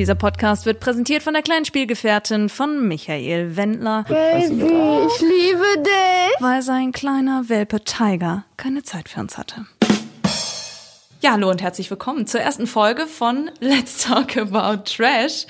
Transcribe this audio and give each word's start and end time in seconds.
Dieser 0.00 0.14
Podcast 0.14 0.64
wird 0.64 0.80
präsentiert 0.80 1.22
von 1.22 1.34
der 1.34 1.42
kleinen 1.42 1.66
Spielgefährtin 1.66 2.48
von 2.48 2.88
Michael 2.88 3.54
Wendler, 3.54 4.04
Baby, 4.08 4.64
ich 4.64 5.20
liebe 5.20 5.82
dich. 5.82 6.40
weil 6.40 6.62
sein 6.62 6.92
kleiner 6.92 7.50
Welpe 7.50 7.84
Tiger 7.84 8.44
keine 8.56 8.82
Zeit 8.82 9.10
für 9.10 9.20
uns 9.20 9.36
hatte. 9.36 9.66
Ja, 11.20 11.32
hallo 11.32 11.50
und 11.50 11.60
herzlich 11.60 11.90
willkommen 11.90 12.26
zur 12.26 12.40
ersten 12.40 12.66
Folge 12.66 13.06
von 13.06 13.50
Let's 13.60 14.02
Talk 14.02 14.38
About 14.38 14.84
Trash. 14.84 15.44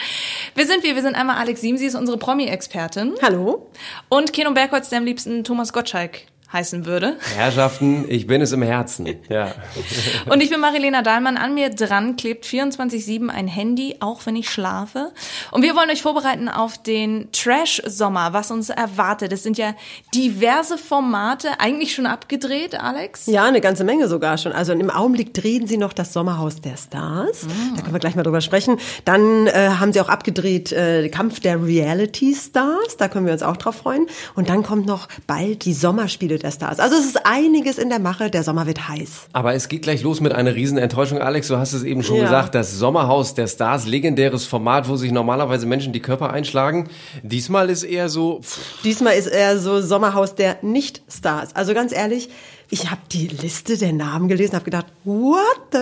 Wir 0.57 0.67
sind 0.67 0.83
wir, 0.83 0.97
wir 0.97 1.03
sind 1.03 1.15
einmal 1.15 1.37
Alex 1.37 1.61
Siemsi, 1.61 1.87
ist 1.87 1.95
unsere 1.95 2.19
Promi-Expertin. 2.19 3.15
Hallo. 3.23 3.71
Und 4.09 4.33
Keno 4.33 4.51
Bergholz, 4.51 4.89
der 4.89 4.99
am 4.99 5.05
liebsten 5.05 5.45
Thomas 5.45 5.73
Gottschalk 5.73 6.23
heißen 6.53 6.85
würde. 6.85 7.17
Herrschaften, 7.37 8.05
ich 8.09 8.27
bin 8.27 8.43
es 8.43 8.53
im 8.53 8.63
Herzen. 8.63 9.07
Ja. 9.29 9.55
Und 10.31 10.43
ich 10.43 10.51
bin 10.51 10.61
Marilena 10.61 11.03
Dahlmann. 11.03 11.37
An 11.37 11.55
mir 11.55 11.71
dran 11.71 12.17
klebt 12.17 12.45
24-7 12.45 13.29
ein 13.29 13.47
Handy, 13.47 13.97
auch 14.01 14.27
wenn 14.27 14.35
ich 14.35 14.51
schlafe. 14.51 15.13
Und 15.53 15.63
wir 15.63 15.77
wollen 15.77 15.91
euch 15.91 16.03
vorbereiten 16.03 16.49
auf 16.49 16.83
den 16.83 17.31
Trash-Sommer, 17.31 18.33
was 18.33 18.51
uns 18.51 18.69
erwartet. 18.69 19.33
Es 19.33 19.45
sind 19.45 19.59
ja 19.59 19.75
diverse 20.13 20.77
Formate, 20.77 21.61
eigentlich 21.61 21.95
schon 21.95 22.07
abgedreht, 22.07 22.75
Alex. 22.75 23.27
Ja, 23.27 23.45
eine 23.45 23.61
ganze 23.61 23.85
Menge 23.85 24.09
sogar 24.09 24.37
schon. 24.37 24.53
Also 24.53 24.73
im 24.73 24.91
Augenblick 24.91 25.33
drehen 25.33 25.69
sie 25.69 25.77
noch 25.77 25.93
das 25.93 26.13
Sommerhaus 26.13 26.61
der 26.61 26.77
Stars. 26.77 27.45
Ah. 27.45 27.77
Da 27.77 27.83
können 27.83 27.95
wir 27.95 28.01
gleich 28.01 28.17
mal 28.17 28.25
drüber 28.25 28.41
sprechen. 28.41 28.79
Dann 29.05 29.47
äh, 29.47 29.71
haben 29.79 29.93
sie 29.93 30.01
auch 30.01 30.09
abgedreht 30.09 30.73
äh, 30.73 31.09
Kampf 31.11 31.39
der 31.39 31.63
Reality 31.63 32.35
Stars. 32.35 32.97
Da 32.99 33.09
können 33.09 33.27
wir 33.27 33.33
uns 33.33 33.45
auch 33.45 33.57
drauf 33.57 33.77
freuen. 33.77 34.09
Und 34.35 34.49
dann 34.49 34.65
kommt 34.65 34.87
noch 34.87 35.07
bald 35.29 35.65
die 35.65 35.75
Sommerspiele 35.75 36.40
der 36.43 36.51
Stars. 36.51 36.81
Also 36.81 36.97
es 36.97 37.05
ist 37.07 37.25
einiges 37.25 37.79
in 37.79 37.89
der 37.89 37.99
Mache. 37.99 38.31
Der 38.31 38.43
Sommer 38.43 38.67
wird 38.67 38.89
heiß. 38.89 39.29
Aber 39.33 39.55
es 39.55 39.69
geht 39.69 39.83
gleich 39.83 40.03
los 40.03 40.21
mit 40.21 40.33
einer 40.33 40.55
riesen 40.55 40.79
Enttäuschung. 40.79 41.19
Alex, 41.21 41.49
du 41.49 41.57
hast 41.59 41.73
es 41.73 41.83
eben 41.85 42.03
schon 42.03 42.17
Ja. 42.17 42.25
gesagt, 42.25 42.55
das 42.55 42.73
Sommerhaus 42.79 43.35
der 43.35 43.47
Stars, 43.47 43.87
legendäres 43.87 44.47
Format, 44.47 44.89
wo 44.89 44.97
sich 44.97 45.13
normalerweise 45.13 45.67
Menschen 45.67 45.93
die 45.93 46.01
Körper 46.01 46.31
einschlagen. 46.33 46.89
Diesmal 47.23 47.71
ist 47.71 47.83
eher 47.83 48.09
so, 48.09 48.41
pff, 48.43 48.59
Diesmal 48.85 49.15
ist 49.15 49.27
er 49.29 49.59
so 49.59 49.81
Sommerhaus 49.81 50.35
der 50.35 50.59
Nicht-Stars. 50.63 51.55
Also 51.55 51.75
ganz 51.75 51.93
ehrlich, 51.93 52.29
ich 52.71 52.91
habe 52.91 53.01
die 53.13 53.27
Liste 53.29 53.77
der 53.77 53.93
Namen 53.93 54.29
gelesen, 54.29 54.55
habe 54.55 54.65
gedacht, 54.65 54.87
what 55.05 55.41
the 55.73 55.79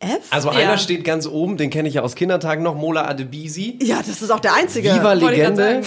F? 0.00 0.18
also 0.30 0.50
Ja. 0.50 0.56
einer 0.58 0.78
steht 0.78 1.04
ganz 1.04 1.26
oben, 1.26 1.56
den 1.56 1.70
kenne 1.70 1.88
ich 1.88 1.94
ja 1.94 2.02
aus 2.02 2.14
Kindertagen 2.16 2.62
noch, 2.64 2.74
Mola 2.74 3.06
Adebisi. 3.06 3.78
ja, 3.82 3.98
das 3.98 4.20
ist 4.22 4.30
auch 4.30 4.40
der 4.40 4.54
einzige. 4.54 4.92
Viva 4.94 5.12
Legende. 5.12 5.82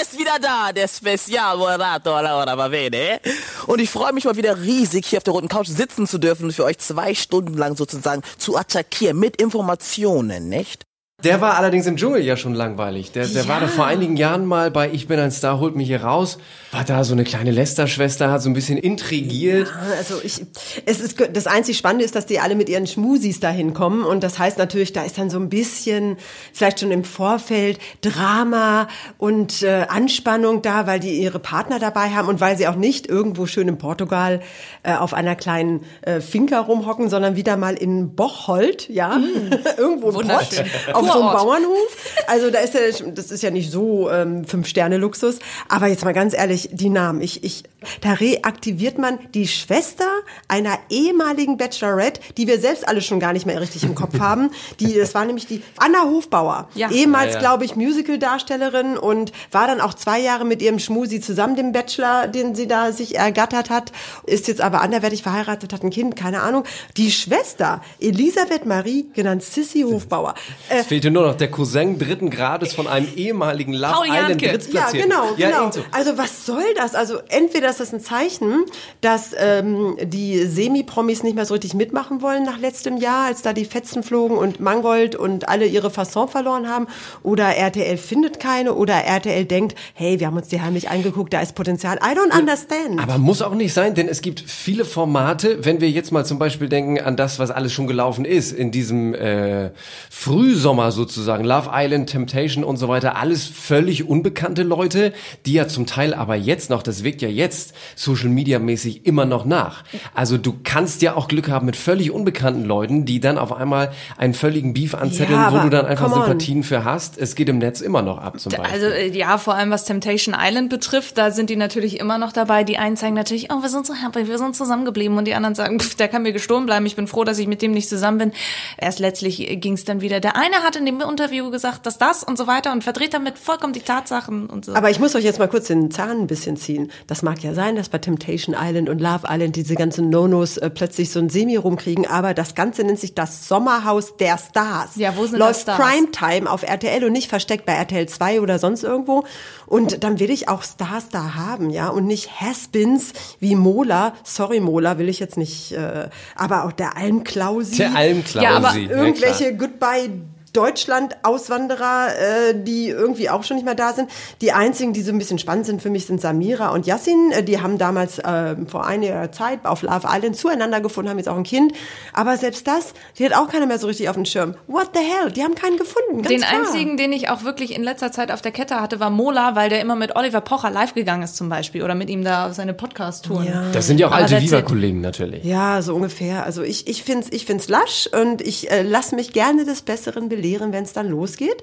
Ist 0.00 0.18
wieder 0.18 0.38
da, 0.40 0.72
der 0.72 0.88
Spezialmoderator 0.88 2.22
Laura 2.22 2.54
Bavene. 2.54 3.20
Und 3.66 3.80
ich 3.80 3.90
freue 3.90 4.12
mich 4.12 4.24
mal 4.24 4.36
wieder 4.36 4.60
riesig, 4.60 5.06
hier 5.06 5.18
auf 5.18 5.24
der 5.24 5.32
roten 5.32 5.48
Couch 5.48 5.68
sitzen 5.68 6.06
zu 6.06 6.18
dürfen 6.18 6.44
und 6.46 6.52
für 6.52 6.64
euch 6.64 6.78
zwei 6.78 7.14
Stunden 7.14 7.54
lang 7.54 7.76
sozusagen 7.76 8.22
zu 8.38 8.56
attackieren 8.56 9.18
mit 9.18 9.40
Informationen, 9.40 10.48
nicht? 10.48 10.85
Der 11.24 11.40
war 11.40 11.56
allerdings 11.56 11.86
im 11.86 11.96
Dschungel 11.96 12.22
ja 12.22 12.36
schon 12.36 12.52
langweilig. 12.52 13.10
Der, 13.10 13.26
der 13.26 13.48
war 13.48 13.58
da 13.58 13.68
vor 13.68 13.86
einigen 13.86 14.18
Jahren 14.18 14.44
mal 14.44 14.70
bei 14.70 14.90
Ich 14.90 15.08
bin 15.08 15.18
ein 15.18 15.30
Star, 15.30 15.58
holt 15.60 15.74
mich 15.74 15.86
hier 15.86 16.04
raus. 16.04 16.36
War 16.72 16.84
da 16.84 17.04
so 17.04 17.14
eine 17.14 17.24
kleine 17.24 17.52
Lester-Schwester, 17.52 18.30
hat 18.30 18.42
so 18.42 18.50
ein 18.50 18.52
bisschen 18.52 18.76
intrigiert. 18.76 19.72
Also 19.96 20.20
ich, 20.22 20.44
es 20.84 21.00
ist 21.00 21.16
das 21.32 21.46
einzig 21.46 21.78
Spannende 21.78 22.04
ist, 22.04 22.16
dass 22.16 22.26
die 22.26 22.38
alle 22.38 22.54
mit 22.54 22.68
ihren 22.68 22.86
Schmusis 22.86 23.40
da 23.40 23.48
hinkommen 23.48 24.04
und 24.04 24.22
das 24.22 24.38
heißt 24.38 24.58
natürlich, 24.58 24.92
da 24.92 25.04
ist 25.04 25.16
dann 25.16 25.30
so 25.30 25.38
ein 25.38 25.48
bisschen 25.48 26.18
vielleicht 26.52 26.80
schon 26.80 26.90
im 26.90 27.02
Vorfeld 27.02 27.78
Drama 28.02 28.86
und 29.16 29.62
äh, 29.62 29.86
Anspannung 29.88 30.60
da, 30.60 30.86
weil 30.86 31.00
die 31.00 31.18
ihre 31.18 31.38
Partner 31.38 31.78
dabei 31.78 32.10
haben 32.10 32.28
und 32.28 32.42
weil 32.42 32.58
sie 32.58 32.68
auch 32.68 32.76
nicht 32.76 33.06
irgendwo 33.06 33.46
schön 33.46 33.68
in 33.68 33.78
Portugal 33.78 34.42
äh, 34.82 34.94
auf 34.94 35.14
einer 35.14 35.34
kleinen 35.34 35.80
äh, 36.02 36.20
Finca 36.20 36.60
rumhocken, 36.60 37.08
sondern 37.08 37.36
wieder 37.36 37.56
mal 37.56 37.74
in 37.74 38.14
Bocholt, 38.14 38.90
ja, 38.90 39.18
irgendwo 39.78 40.08
in 40.08 40.14
Pott, 40.14 40.24
Wunderschön. 40.24 40.66
Auf 41.08 41.14
so 41.14 41.22
einem. 41.22 41.32
Bauernhof. 41.32 41.96
Also 42.26 42.50
da 42.50 42.60
ist 42.60 42.74
ja, 42.74 42.80
das 43.10 43.30
ist 43.30 43.42
ja 43.42 43.50
nicht 43.50 43.70
so 43.70 44.10
ähm, 44.10 44.44
fünf 44.44 44.66
Sterne 44.66 44.96
Luxus, 44.96 45.38
aber 45.68 45.86
jetzt 45.86 46.04
mal 46.04 46.12
ganz 46.12 46.34
ehrlich, 46.34 46.70
die 46.72 46.90
Namen, 46.90 47.20
ich, 47.20 47.44
ich, 47.44 47.64
da 48.00 48.14
reaktiviert 48.14 48.98
man 48.98 49.18
die 49.34 49.46
Schwester 49.46 50.06
einer 50.48 50.78
ehemaligen 50.88 51.56
Bachelorette, 51.58 52.20
die 52.36 52.46
wir 52.48 52.58
selbst 52.58 52.88
alle 52.88 53.02
schon 53.02 53.20
gar 53.20 53.32
nicht 53.32 53.44
mehr 53.46 53.60
richtig 53.60 53.84
im 53.84 53.94
Kopf 53.94 54.18
haben. 54.18 54.50
Die, 54.80 54.94
das 54.94 55.14
war 55.14 55.24
nämlich 55.24 55.46
die 55.46 55.62
Anna 55.76 56.02
Hofbauer, 56.04 56.68
Ja. 56.74 56.90
ehemals, 56.90 57.28
Ja, 57.28 57.32
ja. 57.34 57.38
glaube 57.40 57.64
ich, 57.64 57.76
Musical-Darstellerin 57.76 58.96
und 58.98 59.32
war 59.52 59.66
dann 59.66 59.80
auch 59.80 59.94
zwei 59.94 60.18
Jahre 60.20 60.44
mit 60.44 60.62
ihrem 60.62 60.78
Schmusi 60.78 61.20
zusammen, 61.20 61.54
dem 61.56 61.72
Bachelor, 61.72 62.28
den 62.28 62.54
sie 62.54 62.66
da 62.66 62.92
sich 62.92 63.16
ergattert 63.16 63.70
hat, 63.70 63.92
ist 64.24 64.48
jetzt 64.48 64.60
aber 64.60 64.80
anderweitig 64.80 65.22
verheiratet, 65.22 65.72
hat 65.72 65.82
ein 65.84 65.90
Kind, 65.90 66.16
keine 66.16 66.42
Ahnung. 66.42 66.64
Die 66.96 67.10
Schwester, 67.10 67.82
Elisabeth 68.00 68.66
Marie, 68.66 69.06
genannt 69.14 69.42
Sissy 69.42 69.82
Hofbauer. 69.82 70.34
Äh, 70.70 70.80
Es 70.80 70.86
fehlte 70.86 71.10
nur 71.10 71.26
noch 71.26 71.36
der 71.36 71.50
Cousin 71.50 71.98
dritten 71.98 72.30
Grades 72.30 72.72
von 72.74 72.86
einem 72.86 73.08
ehemaligen 73.16 73.74
Love 73.74 74.06
Island. 74.06 74.42
Ja, 74.42 74.50
Drittplatzierten. 74.52 75.10
genau, 75.10 75.34
Ja, 75.36 75.50
genau. 75.50 75.70
so. 75.70 75.84
Also 75.92 76.16
was 76.18 76.46
soll 76.46 76.64
das? 76.76 76.94
Also 76.94 77.18
entweder 77.28 77.65
ist 77.70 77.80
das 77.80 77.92
ein 77.92 78.00
Zeichen, 78.00 78.64
dass 79.00 79.34
ähm, 79.38 79.96
die 80.02 80.46
Semi-Promis 80.46 81.22
nicht 81.22 81.34
mehr 81.34 81.46
so 81.46 81.54
richtig 81.54 81.74
mitmachen 81.74 82.22
wollen 82.22 82.44
nach 82.44 82.58
letztem 82.58 82.96
Jahr, 82.96 83.26
als 83.26 83.42
da 83.42 83.52
die 83.52 83.64
Fetzen 83.64 84.02
flogen 84.02 84.36
und 84.36 84.60
Mangold 84.60 85.16
und 85.16 85.48
alle 85.48 85.66
ihre 85.66 85.90
Fasson 85.90 86.28
verloren 86.28 86.68
haben, 86.68 86.86
oder 87.22 87.56
RTL 87.56 87.96
findet 87.96 88.40
keine, 88.40 88.74
oder 88.74 88.94
RTL 88.94 89.44
denkt, 89.44 89.76
hey, 89.94 90.20
wir 90.20 90.26
haben 90.26 90.36
uns 90.36 90.48
die 90.48 90.60
heimlich 90.60 90.88
angeguckt, 90.90 91.32
da 91.32 91.40
ist 91.40 91.54
Potenzial. 91.54 91.96
I 91.96 92.16
don't 92.16 92.36
understand. 92.38 93.00
Aber 93.00 93.18
muss 93.18 93.42
auch 93.42 93.54
nicht 93.54 93.72
sein, 93.72 93.94
denn 93.94 94.08
es 94.08 94.22
gibt 94.22 94.40
viele 94.40 94.84
Formate, 94.84 95.64
wenn 95.64 95.80
wir 95.80 95.90
jetzt 95.90 96.12
mal 96.12 96.24
zum 96.24 96.38
Beispiel 96.38 96.68
denken 96.68 97.00
an 97.00 97.16
das, 97.16 97.38
was 97.38 97.50
alles 97.50 97.72
schon 97.72 97.86
gelaufen 97.86 98.24
ist, 98.24 98.52
in 98.52 98.70
diesem 98.70 99.14
äh, 99.14 99.70
Frühsommer 100.10 100.92
sozusagen, 100.92 101.44
Love 101.44 101.70
Island, 101.72 102.10
Temptation 102.10 102.64
und 102.64 102.76
so 102.76 102.88
weiter, 102.88 103.16
alles 103.16 103.46
völlig 103.46 104.08
unbekannte 104.08 104.62
Leute, 104.62 105.12
die 105.44 105.54
ja 105.54 105.68
zum 105.68 105.86
Teil 105.86 106.14
aber 106.14 106.36
jetzt 106.36 106.70
noch, 106.70 106.82
das 106.82 107.04
wirkt 107.04 107.22
ja 107.22 107.28
jetzt 107.28 107.55
Social 107.94 108.28
Media 108.28 108.58
mäßig 108.58 109.06
immer 109.06 109.24
noch 109.24 109.44
nach. 109.44 109.84
Also 110.14 110.38
du 110.38 110.54
kannst 110.62 111.02
ja 111.02 111.14
auch 111.14 111.28
Glück 111.28 111.48
haben 111.48 111.66
mit 111.66 111.76
völlig 111.76 112.10
unbekannten 112.10 112.64
Leuten, 112.64 113.04
die 113.04 113.20
dann 113.20 113.38
auf 113.38 113.52
einmal 113.52 113.92
einen 114.16 114.34
völligen 114.34 114.74
Beef 114.74 114.94
anzetteln, 114.94 115.38
Ja, 115.38 115.52
wo 115.52 115.58
du 115.58 115.70
dann 115.70 115.86
einfach 115.86 116.10
on. 116.12 116.14
Sympathien 116.14 116.62
für 116.62 116.84
hast. 116.84 117.18
Es 117.18 117.34
geht 117.34 117.48
im 117.48 117.58
Netz 117.58 117.80
immer 117.80 118.02
noch 118.02 118.18
ab 118.18 118.38
zum 118.40 118.52
Beispiel. 118.52 118.72
Also 118.72 118.86
äh, 118.86 119.08
ja, 119.16 119.38
vor 119.38 119.54
allem 119.54 119.70
was 119.70 119.84
Temptation 119.84 120.34
Island 120.38 120.70
betrifft, 120.70 121.18
da 121.18 121.30
sind 121.30 121.50
die 121.50 121.56
natürlich 121.56 121.98
immer 122.00 122.18
noch 122.18 122.32
dabei. 122.32 122.64
Die 122.64 122.78
einen 122.78 122.96
zeigen 122.96 123.14
natürlich, 123.14 123.50
oh, 123.52 123.62
wir 123.62 123.68
sind 123.68 123.86
so 123.86 123.94
happy, 123.94 124.28
wir 124.28 124.38
sind 124.38 124.56
zusammengeblieben. 124.56 125.16
Und 125.16 125.26
die 125.26 125.34
anderen 125.34 125.54
sagen, 125.54 125.78
pff, 125.80 125.94
der 125.96 126.08
kann 126.08 126.22
mir 126.22 126.32
gestohlen 126.32 126.66
bleiben. 126.66 126.86
Ich 126.86 126.96
bin 126.96 127.06
froh, 127.06 127.24
dass 127.24 127.38
ich 127.38 127.46
mit 127.46 127.62
dem 127.62 127.72
nicht 127.72 127.88
zusammen 127.88 128.18
bin. 128.18 128.32
Erst 128.76 128.98
letztlich 128.98 129.60
ging 129.60 129.74
es 129.74 129.84
dann 129.84 130.00
wieder. 130.00 130.20
Der 130.20 130.36
eine 130.36 130.56
hat 130.64 130.76
in 130.76 130.86
dem 130.86 131.00
Interview 131.00 131.50
gesagt, 131.50 131.86
dass 131.86 131.98
das 131.98 132.22
und 132.22 132.36
so 132.38 132.46
weiter 132.46 132.72
und 132.72 132.84
verdreht 132.84 133.14
damit 133.14 133.38
vollkommen 133.38 133.72
die 133.72 133.80
Tatsachen 133.80 134.46
und 134.46 134.64
so. 134.64 134.74
Aber 134.74 134.90
ich 134.90 134.98
muss 134.98 135.14
euch 135.14 135.24
jetzt 135.24 135.38
mal 135.38 135.48
kurz 135.48 135.68
den 135.68 135.90
Zahn 135.90 136.20
ein 136.22 136.26
bisschen 136.26 136.56
ziehen. 136.56 136.90
Das 137.06 137.22
mag 137.22 137.42
ja 137.42 137.45
sein, 137.54 137.76
dass 137.76 137.88
bei 137.88 137.98
Temptation 137.98 138.54
Island 138.58 138.88
und 138.88 139.00
Love 139.00 139.26
Island 139.28 139.56
diese 139.56 139.74
ganzen 139.74 140.10
No-Nos 140.10 140.56
äh, 140.56 140.70
plötzlich 140.70 141.10
so 141.10 141.18
ein 141.18 141.28
Semi 141.28 141.56
rumkriegen, 141.56 142.06
aber 142.06 142.34
das 142.34 142.54
Ganze 142.54 142.84
nennt 142.84 142.98
sich 142.98 143.14
das 143.14 143.48
Sommerhaus 143.48 144.16
der 144.16 144.38
Stars. 144.38 144.96
Ja, 144.96 145.16
wo 145.16 145.26
sind 145.26 145.38
Läuft 145.38 145.62
Stars? 145.62 145.80
Primetime 145.80 146.50
auf 146.50 146.62
RTL 146.62 147.04
und 147.04 147.12
nicht 147.12 147.28
versteckt 147.28 147.66
bei 147.66 147.72
RTL 147.72 148.08
2 148.08 148.40
oder 148.40 148.58
sonst 148.58 148.84
irgendwo. 148.84 149.24
Und 149.66 150.04
dann 150.04 150.20
will 150.20 150.30
ich 150.30 150.48
auch 150.48 150.62
Stars 150.62 151.08
da 151.08 151.34
haben, 151.34 151.70
ja, 151.70 151.88
und 151.88 152.06
nicht 152.06 152.40
Haspins 152.40 153.12
wie 153.40 153.54
Mola. 153.54 154.14
Sorry, 154.24 154.60
Mola, 154.60 154.98
will 154.98 155.08
ich 155.08 155.18
jetzt 155.18 155.36
nicht, 155.36 155.72
äh, 155.72 156.08
aber 156.34 156.64
auch 156.64 156.72
der 156.72 156.96
Almklausi. 156.96 157.76
Der 157.76 157.94
Almklausi. 157.94 158.44
Ja, 158.44 158.56
aber 158.56 158.76
ja, 158.76 158.86
klar. 158.86 159.04
Irgendwelche 159.04 159.56
Goodbye 159.56 160.10
Deutschland-Auswanderer, 160.52 162.08
äh, 162.50 162.54
die 162.54 162.88
irgendwie 162.88 163.30
auch 163.30 163.44
schon 163.44 163.56
nicht 163.56 163.64
mehr 163.64 163.74
da 163.74 163.92
sind. 163.92 164.10
Die 164.40 164.52
einzigen, 164.52 164.92
die 164.92 165.02
so 165.02 165.12
ein 165.12 165.18
bisschen 165.18 165.38
spannend 165.38 165.66
sind 165.66 165.82
für 165.82 165.90
mich, 165.90 166.06
sind 166.06 166.20
Samira 166.20 166.70
und 166.70 166.86
Yassin. 166.86 167.32
Äh, 167.32 167.42
Die 167.42 167.60
haben 167.60 167.78
damals 167.78 168.18
äh, 168.18 168.56
vor 168.66 168.86
einiger 168.86 169.30
Zeit 169.32 169.64
auf 169.64 169.82
Love 169.82 170.06
Island 170.10 170.36
zueinander 170.36 170.80
gefunden, 170.80 171.10
haben 171.10 171.18
jetzt 171.18 171.28
auch 171.28 171.36
ein 171.36 171.42
Kind. 171.44 171.72
Aber 172.12 172.36
selbst 172.36 172.66
das, 172.66 172.94
die 173.18 173.24
hat 173.24 173.34
auch 173.34 173.48
keiner 173.48 173.66
mehr 173.66 173.78
so 173.78 173.86
richtig 173.86 174.08
auf 174.08 174.16
dem 174.16 174.24
Schirm. 174.24 174.54
What 174.66 174.90
the 174.94 175.00
hell? 175.00 175.30
Die 175.32 175.42
haben 175.42 175.54
keinen 175.54 175.76
gefunden. 175.76 176.22
Ganz 176.22 176.28
den 176.28 176.40
klar. 176.40 176.60
einzigen, 176.60 176.96
den 176.96 177.12
ich 177.12 177.28
auch 177.28 177.44
wirklich 177.44 177.74
in 177.74 177.82
letzter 177.82 178.12
Zeit 178.12 178.32
auf 178.32 178.42
der 178.42 178.52
Kette 178.52 178.80
hatte, 178.80 179.00
war 179.00 179.10
Mola, 179.10 179.54
weil 179.56 179.68
der 179.68 179.80
immer 179.80 179.96
mit 179.96 180.16
Oliver 180.16 180.40
Pocher 180.40 180.70
live 180.70 180.94
gegangen 180.94 181.22
ist 181.22 181.36
zum 181.36 181.48
Beispiel 181.48 181.82
oder 181.82 181.94
mit 181.94 182.10
ihm 182.10 182.24
da 182.24 182.46
auf 182.48 182.54
seine 182.54 182.74
Podcast-Touren. 182.74 183.46
Ja. 183.46 183.64
Das 183.72 183.86
sind 183.86 183.98
ja 183.98 184.08
auch 184.08 184.12
Aber 184.12 184.22
alte. 184.22 184.40
Viva-Kollegen 184.40 185.00
natürlich. 185.00 185.44
Ja, 185.44 185.82
so 185.82 185.94
ungefähr. 185.94 186.44
Also 186.44 186.62
ich, 186.62 186.86
ich 186.86 187.02
finde 187.02 187.26
es 187.26 187.32
ich 187.32 187.46
find's 187.46 187.68
lasch 187.68 188.08
und 188.12 188.40
ich 188.42 188.70
äh, 188.70 188.82
lasse 188.82 189.14
mich 189.14 189.32
gerne 189.32 189.64
des 189.64 189.82
Besseren 189.82 190.28
belehren, 190.46 190.72
wenn 190.72 190.84
es 190.84 190.92
dann 190.92 191.08
losgeht. 191.08 191.62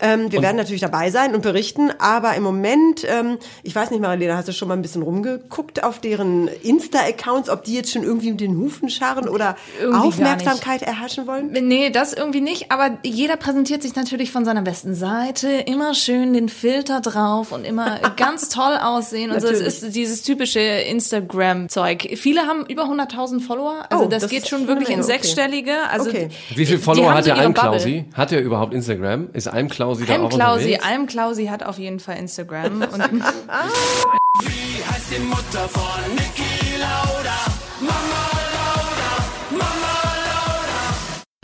Ähm, 0.00 0.30
wir 0.30 0.42
werden 0.42 0.56
natürlich 0.56 0.80
dabei 0.80 1.10
sein 1.10 1.34
und 1.34 1.42
berichten, 1.42 1.90
aber 1.98 2.34
im 2.36 2.44
Moment, 2.44 3.04
ähm, 3.08 3.38
ich 3.64 3.74
weiß 3.74 3.90
nicht, 3.90 4.00
Marilena, 4.00 4.36
hast 4.36 4.46
du 4.46 4.52
schon 4.52 4.68
mal 4.68 4.74
ein 4.74 4.82
bisschen 4.82 5.02
rumgeguckt 5.02 5.82
auf 5.82 5.98
deren 5.98 6.46
Insta-Accounts, 6.46 7.50
ob 7.50 7.64
die 7.64 7.74
jetzt 7.74 7.90
schon 7.90 8.04
irgendwie 8.04 8.30
mit 8.30 8.40
den 8.40 8.56
Hufen 8.58 8.90
scharren 8.90 9.28
oder 9.28 9.56
Irgendwie 9.80 9.98
Aufmerksamkeit 10.06 10.82
erhaschen 10.82 11.26
wollen? 11.26 11.50
Nee, 11.50 11.90
das 11.90 12.12
irgendwie 12.12 12.40
nicht, 12.40 12.70
aber 12.70 12.98
jeder 13.02 13.36
präsentiert 13.36 13.82
sich 13.82 13.96
natürlich 13.96 14.30
von 14.30 14.44
seiner 14.44 14.62
besten 14.62 14.94
Seite, 14.94 15.48
immer 15.48 15.94
schön 15.94 16.32
den 16.32 16.48
Filter 16.48 17.00
drauf 17.00 17.50
und 17.50 17.64
immer 17.64 17.98
ganz 18.16 18.50
toll 18.50 18.78
aussehen 18.80 19.32
und 19.32 19.40
so. 19.40 19.48
Es 19.48 19.54
Natürlich. 19.60 19.82
ist 19.82 19.96
dieses 19.96 20.22
typische 20.22 20.60
Instagram-Zeug. 20.60 22.10
Viele 22.16 22.42
haben 22.42 22.64
über 22.66 22.84
100.000 22.84 23.40
Follower, 23.40 23.84
also 23.90 24.04
Oh, 24.04 24.06
das, 24.06 24.22
das 24.22 24.30
geht 24.30 24.46
schon 24.46 24.68
wirklich 24.68 24.90
in 24.90 25.00
okay. 25.00 25.06
sechsstellige. 25.06 25.72
Also 25.90 26.08
Okay. 26.10 26.28
Wie 26.54 26.64
viele 26.66 26.78
Follower 26.78 27.12
hat 27.12 27.26
der 27.26 27.36
Almklausi? 27.36 28.04
Hat 28.14 28.30
er 28.30 28.40
überhaupt 28.40 28.72
Instagram? 28.72 29.30
Ist 29.32 29.48
Almklausi 29.48 29.87
da 29.94 30.14
Alm 30.14 30.24
auch 30.26 30.30
Klausi, 30.30 30.74
unterwegs? 30.74 30.84
Alm 30.84 31.06
Klausi 31.06 31.46
hat 31.46 31.62
auf 31.62 31.78
jeden 31.78 32.00
Fall 32.00 32.16
Instagram 32.16 32.82
und 32.92 33.22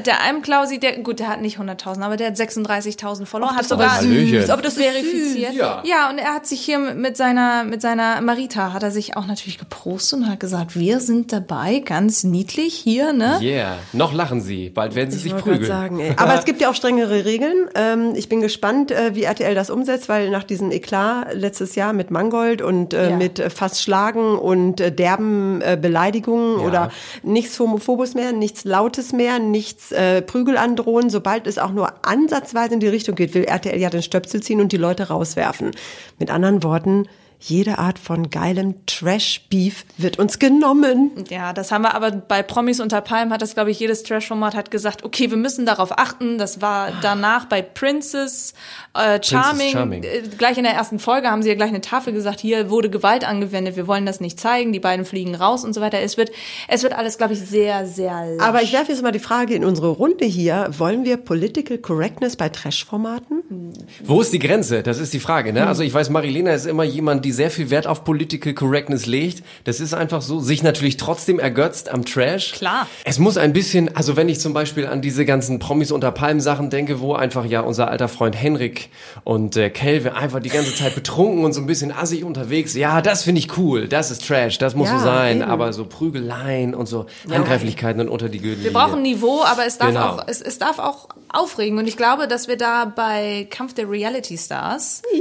Der 0.06 0.22
Alm 0.22 0.42
Klausi, 0.42 0.78
der, 0.78 0.98
gut, 0.98 1.18
der 1.20 1.28
hat 1.28 1.40
nicht 1.40 1.58
100.000, 1.58 2.00
aber 2.02 2.16
der 2.16 2.28
hat 2.28 2.36
36.000 2.36 3.26
Follower, 3.26 3.54
hat 3.56 3.66
sogar 3.66 3.96
Hallöchen. 3.96 4.50
aber 4.50 4.62
das 4.62 4.74
verifiziert. 4.74 5.54
Ja. 5.54 5.82
ja, 5.84 6.10
und 6.10 6.18
er 6.18 6.34
hat 6.34 6.46
sich 6.46 6.60
hier 6.60 6.78
mit 6.78 7.16
seiner, 7.16 7.64
mit 7.64 7.80
seiner 7.82 8.20
Marita, 8.20 8.72
hat 8.72 8.82
er 8.82 8.90
sich 8.90 9.16
auch 9.16 9.26
natürlich 9.26 9.58
gepostet 9.58 10.20
und 10.20 10.28
hat 10.30 10.40
gesagt, 10.40 10.76
wir 10.76 11.00
sind 11.00 11.32
dabei, 11.32 11.78
ganz 11.80 12.24
niedlich 12.24 12.74
hier, 12.74 13.12
ne? 13.12 13.38
Yeah, 13.40 13.76
noch 13.92 14.12
lachen 14.12 14.40
sie. 14.40 14.70
Bald 14.70 14.94
werden 14.94 15.10
sie 15.10 15.18
sich 15.18 15.32
wollte 15.32 15.44
grad 15.44 15.54
prügeln. 15.58 15.70
Sagen, 15.70 16.00
ey. 16.00 16.14
Aber 16.16 16.34
es 16.34 16.44
gibt 16.44 16.60
ja 16.60 16.70
auch 16.70 16.74
strengere 16.74 17.24
Regeln. 17.24 17.68
Ähm, 17.74 18.12
ich 18.14 18.28
bin 18.28 18.40
gespannt, 18.40 18.90
äh, 18.90 19.14
wie 19.14 19.24
RTL 19.24 19.54
das 19.54 19.70
umsetzt, 19.70 20.08
weil 20.08 20.30
nach 20.30 20.44
diesem 20.44 20.70
Eklat 20.70 21.34
letztes 21.34 21.74
Jahr 21.74 21.92
mit 21.92 22.10
Mangold 22.10 22.62
und 22.62 22.92
äh, 22.94 23.10
Ja. 23.10 23.16
mit 23.16 23.38
äh, 23.38 23.50
fast 23.50 23.82
Schlagen 23.82 24.38
und 24.38 24.80
äh, 24.80 24.90
derben 24.92 25.60
äh, 25.62 25.78
Beleidigungen 25.80 26.60
Ja. 26.60 26.66
oder 26.66 26.90
nichts 27.22 27.58
Homophobes 27.58 28.14
mehr, 28.14 28.32
nichts 28.32 28.64
Lautes 28.64 29.12
mehr, 29.12 29.38
nichts 29.38 29.92
äh, 29.94 30.22
Prügel 30.22 30.56
androhen. 30.56 31.10
Sobald 31.10 31.46
es 31.46 31.58
auch 31.58 31.72
nur 31.72 31.92
ansatzweise 32.04 32.74
in 32.74 32.80
die 32.80 32.88
Richtung 32.88 33.14
geht, 33.14 33.34
will 33.34 33.44
RTL 33.44 33.78
ja 33.78 33.90
den 33.90 34.02
Stöpsel 34.02 34.42
ziehen 34.42 34.60
und 34.60 34.72
die 34.72 34.76
Leute 34.76 35.08
rauswerfen. 35.08 35.70
Mit 36.18 36.30
anderen 36.30 36.62
Worten, 36.62 37.06
jede 37.38 37.78
Art 37.78 37.98
von 37.98 38.30
geilem 38.30 38.86
Trash-Beef 38.86 39.84
wird 39.98 40.18
uns 40.18 40.38
genommen. 40.38 41.10
Ja, 41.28 41.52
das 41.52 41.72
haben 41.72 41.82
wir 41.82 41.94
aber 41.94 42.10
bei 42.10 42.42
Promis 42.42 42.80
unter 42.80 43.00
Palmen 43.00 43.32
hat 43.32 43.42
das, 43.42 43.54
glaube 43.54 43.70
ich, 43.70 43.78
jedes 43.78 44.02
Trash-Format 44.02 44.54
hat 44.54 44.70
gesagt, 44.70 45.04
okay, 45.04 45.30
wir 45.30 45.36
müssen 45.36 45.66
darauf 45.66 45.98
achten. 45.98 46.38
Das 46.38 46.60
war 46.60 46.92
danach 47.02 47.46
bei 47.46 47.62
Princess, 47.62 48.54
äh, 48.94 49.22
Charming, 49.22 49.72
Charming. 49.72 50.02
Äh, 50.02 50.22
gleich 50.38 50.56
in 50.56 50.64
der 50.64 50.72
ersten 50.72 50.98
Folge 50.98 51.30
haben 51.30 51.42
sie 51.42 51.50
ja 51.50 51.54
gleich 51.54 51.68
eine 51.68 51.80
Tafel 51.80 52.12
gesagt, 52.12 52.40
hier 52.40 52.70
wurde 52.70 52.88
Gewalt 52.90 53.28
angewendet, 53.28 53.76
wir 53.76 53.86
wollen 53.86 54.06
das 54.06 54.20
nicht 54.20 54.40
zeigen, 54.40 54.72
die 54.72 54.80
beiden 54.80 55.04
fliegen 55.04 55.34
raus 55.34 55.64
und 55.64 55.74
so 55.74 55.80
weiter. 55.80 56.00
Es 56.00 56.16
wird, 56.16 56.30
es 56.68 56.82
wird 56.82 56.94
alles, 56.94 57.18
glaube 57.18 57.34
ich, 57.34 57.40
sehr, 57.40 57.86
sehr 57.86 58.26
lasch. 58.36 58.46
Aber 58.46 58.62
ich 58.62 58.72
werfe 58.72 58.92
jetzt 58.92 59.02
mal 59.02 59.12
die 59.12 59.18
Frage 59.18 59.54
in 59.54 59.64
unsere 59.64 59.88
Runde 59.88 60.24
hier. 60.24 60.70
Wollen 60.78 61.04
wir 61.04 61.16
Political 61.16 61.78
Correctness 61.78 62.36
bei 62.36 62.48
Trash-Formaten? 62.48 63.72
Wo 64.04 64.20
ist 64.20 64.32
die 64.32 64.38
Grenze? 64.38 64.82
Das 64.82 64.98
ist 64.98 65.12
die 65.12 65.20
Frage. 65.20 65.50
Hm. 65.50 65.56
Ne? 65.56 65.66
Also 65.66 65.82
ich 65.82 65.92
weiß, 65.92 66.10
Marilena 66.10 66.52
ist 66.52 66.66
immer 66.66 66.84
jemand, 66.84 67.23
die 67.24 67.32
sehr 67.32 67.50
viel 67.50 67.70
Wert 67.70 67.86
auf 67.86 68.04
Political 68.04 68.54
Correctness 68.54 69.06
legt. 69.06 69.42
Das 69.64 69.80
ist 69.80 69.94
einfach 69.94 70.22
so, 70.22 70.38
sich 70.40 70.62
natürlich 70.62 70.96
trotzdem 70.96 71.38
ergötzt 71.38 71.88
am 71.88 72.04
Trash. 72.04 72.52
Klar. 72.52 72.86
Es 73.04 73.18
muss 73.18 73.36
ein 73.36 73.52
bisschen, 73.52 73.94
also 73.96 74.16
wenn 74.16 74.28
ich 74.28 74.38
zum 74.40 74.52
Beispiel 74.52 74.86
an 74.86 75.02
diese 75.02 75.24
ganzen 75.24 75.58
Promis 75.58 75.90
unter 75.90 76.12
Palmen 76.12 76.40
Sachen 76.40 76.70
denke, 76.70 77.00
wo 77.00 77.14
einfach 77.14 77.44
ja 77.46 77.60
unser 77.60 77.88
alter 77.88 78.08
Freund 78.08 78.36
Henrik 78.40 78.90
und 79.24 79.56
äh, 79.56 79.70
Kelvin 79.70 80.12
einfach 80.12 80.40
die 80.40 80.50
ganze 80.50 80.74
Zeit 80.74 80.94
betrunken 80.94 81.44
und 81.44 81.52
so 81.52 81.60
ein 81.60 81.66
bisschen 81.66 81.90
assig 81.90 82.22
unterwegs. 82.24 82.74
Ja, 82.74 83.00
das 83.02 83.22
finde 83.24 83.38
ich 83.40 83.56
cool. 83.56 83.88
Das 83.88 84.10
ist 84.10 84.26
Trash. 84.26 84.58
Das 84.58 84.74
muss 84.74 84.88
Ja, 84.88 84.98
so 84.98 85.04
sein. 85.04 85.40
eben. 85.40 85.50
Aber 85.50 85.72
so 85.72 85.84
Prügeleien 85.86 86.74
und 86.74 86.86
so 86.86 87.06
Handgreiflichkeiten 87.30 88.00
und 88.00 88.08
unter 88.08 88.28
die 88.28 88.38
Gürtel. 88.40 88.64
Wir 88.64 88.72
brauchen 88.72 89.02
Niveau, 89.02 89.42
aber 89.44 89.66
es 89.66 89.78
darf 89.78 89.88
Genau. 89.88 90.06
auch, 90.06 90.24
es, 90.26 90.40
es 90.40 90.58
darf 90.58 90.78
auch 90.78 91.08
aufregen. 91.28 91.78
Und 91.78 91.86
ich 91.86 91.96
glaube, 91.96 92.28
dass 92.28 92.48
wir 92.48 92.56
da 92.56 92.84
bei 92.84 93.46
Kampf 93.50 93.74
der 93.74 93.88
Reality 93.90 94.36
Stars, 94.36 95.02
ja. 95.12 95.20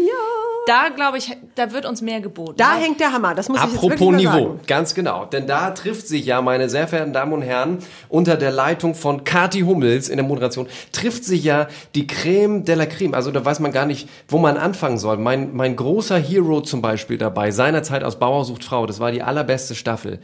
Da 0.65 0.89
glaube 0.95 1.17
ich, 1.17 1.35
da 1.55 1.71
wird 1.71 1.85
uns 1.85 2.01
mehr 2.01 2.21
geboten. 2.21 2.55
Da 2.57 2.75
hängt 2.75 2.99
der 2.99 3.11
Hammer. 3.11 3.35
Das 3.35 3.49
muss 3.49 3.57
ich 3.57 3.63
jetzt 3.65 3.75
Apropos 3.75 3.99
wirklich 3.99 4.25
mal 4.25 4.35
Niveau, 4.37 4.47
sagen. 4.49 4.59
ganz 4.67 4.93
genau. 4.93 5.25
Denn 5.25 5.47
da 5.47 5.71
trifft 5.71 6.07
sich 6.07 6.25
ja, 6.25 6.41
meine 6.41 6.69
sehr 6.69 6.87
verehrten 6.87 7.13
Damen 7.13 7.33
und 7.33 7.41
Herren, 7.41 7.79
unter 8.09 8.37
der 8.37 8.51
Leitung 8.51 8.95
von 8.95 9.23
Kati 9.23 9.61
Hummels 9.61 10.09
in 10.09 10.17
der 10.17 10.25
Moderation, 10.25 10.67
trifft 10.91 11.25
sich 11.25 11.43
ja 11.43 11.67
die 11.95 12.07
Creme 12.07 12.63
de 12.63 12.75
la 12.75 12.85
Creme. 12.85 13.13
Also 13.13 13.31
da 13.31 13.43
weiß 13.43 13.59
man 13.59 13.71
gar 13.71 13.85
nicht, 13.85 14.07
wo 14.27 14.37
man 14.37 14.57
anfangen 14.57 14.97
soll. 14.97 15.17
Mein, 15.17 15.53
mein 15.53 15.75
großer 15.75 16.17
Hero 16.17 16.61
zum 16.61 16.81
Beispiel 16.81 17.17
dabei, 17.17 17.51
seinerzeit 17.51 18.03
aus 18.03 18.19
Bauer 18.19 18.45
sucht 18.45 18.63
Frau, 18.63 18.85
das 18.85 18.99
war 18.99 19.11
die 19.11 19.21
allerbeste 19.21 19.75
Staffel. 19.75 20.19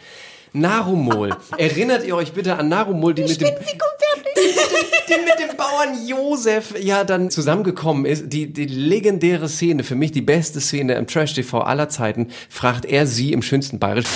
Narumol. 0.54 1.36
Erinnert 1.58 2.04
ihr 2.06 2.16
euch 2.16 2.34
bitte 2.34 2.58
an 2.58 2.70
Narumol, 2.70 3.14
die 3.14 3.24
mit 3.24 3.40
dem, 3.42 3.48
die 3.48 5.14
mit 5.26 5.40
dem 5.50 5.56
Bauern 5.58 6.08
Josef 6.08 6.74
ja 6.80 7.04
dann 7.04 7.30
zusammengekommen 7.30 8.06
ist. 8.06 8.30
Die, 8.30 8.48
die 8.52 8.66
legendäre 8.66 9.48
Szene, 9.50 9.84
für 9.84 9.96
mich 9.96 10.12
die 10.12 10.22
beste 10.22 10.60
Szene 10.62 10.94
im 10.96 11.08
Trash-TV 11.08 11.62
aller 11.62 11.90
Zeiten, 11.90 12.30
fragt 12.50 12.86
er 12.86 13.06
sie 13.08 13.34
im 13.34 13.42
schönsten 13.42 13.80
Bayerisch. 13.80 14.08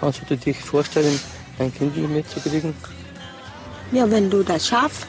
Kannst 0.00 0.20
du 0.28 0.36
dir 0.36 0.54
vorstellen, 0.54 1.18
ein 1.58 1.74
Kind 1.74 1.96
mitzukriegen, 2.14 2.74
Ja, 3.92 4.08
wenn 4.10 4.30
du 4.30 4.42
das 4.42 4.68
schaffst. 4.68 5.06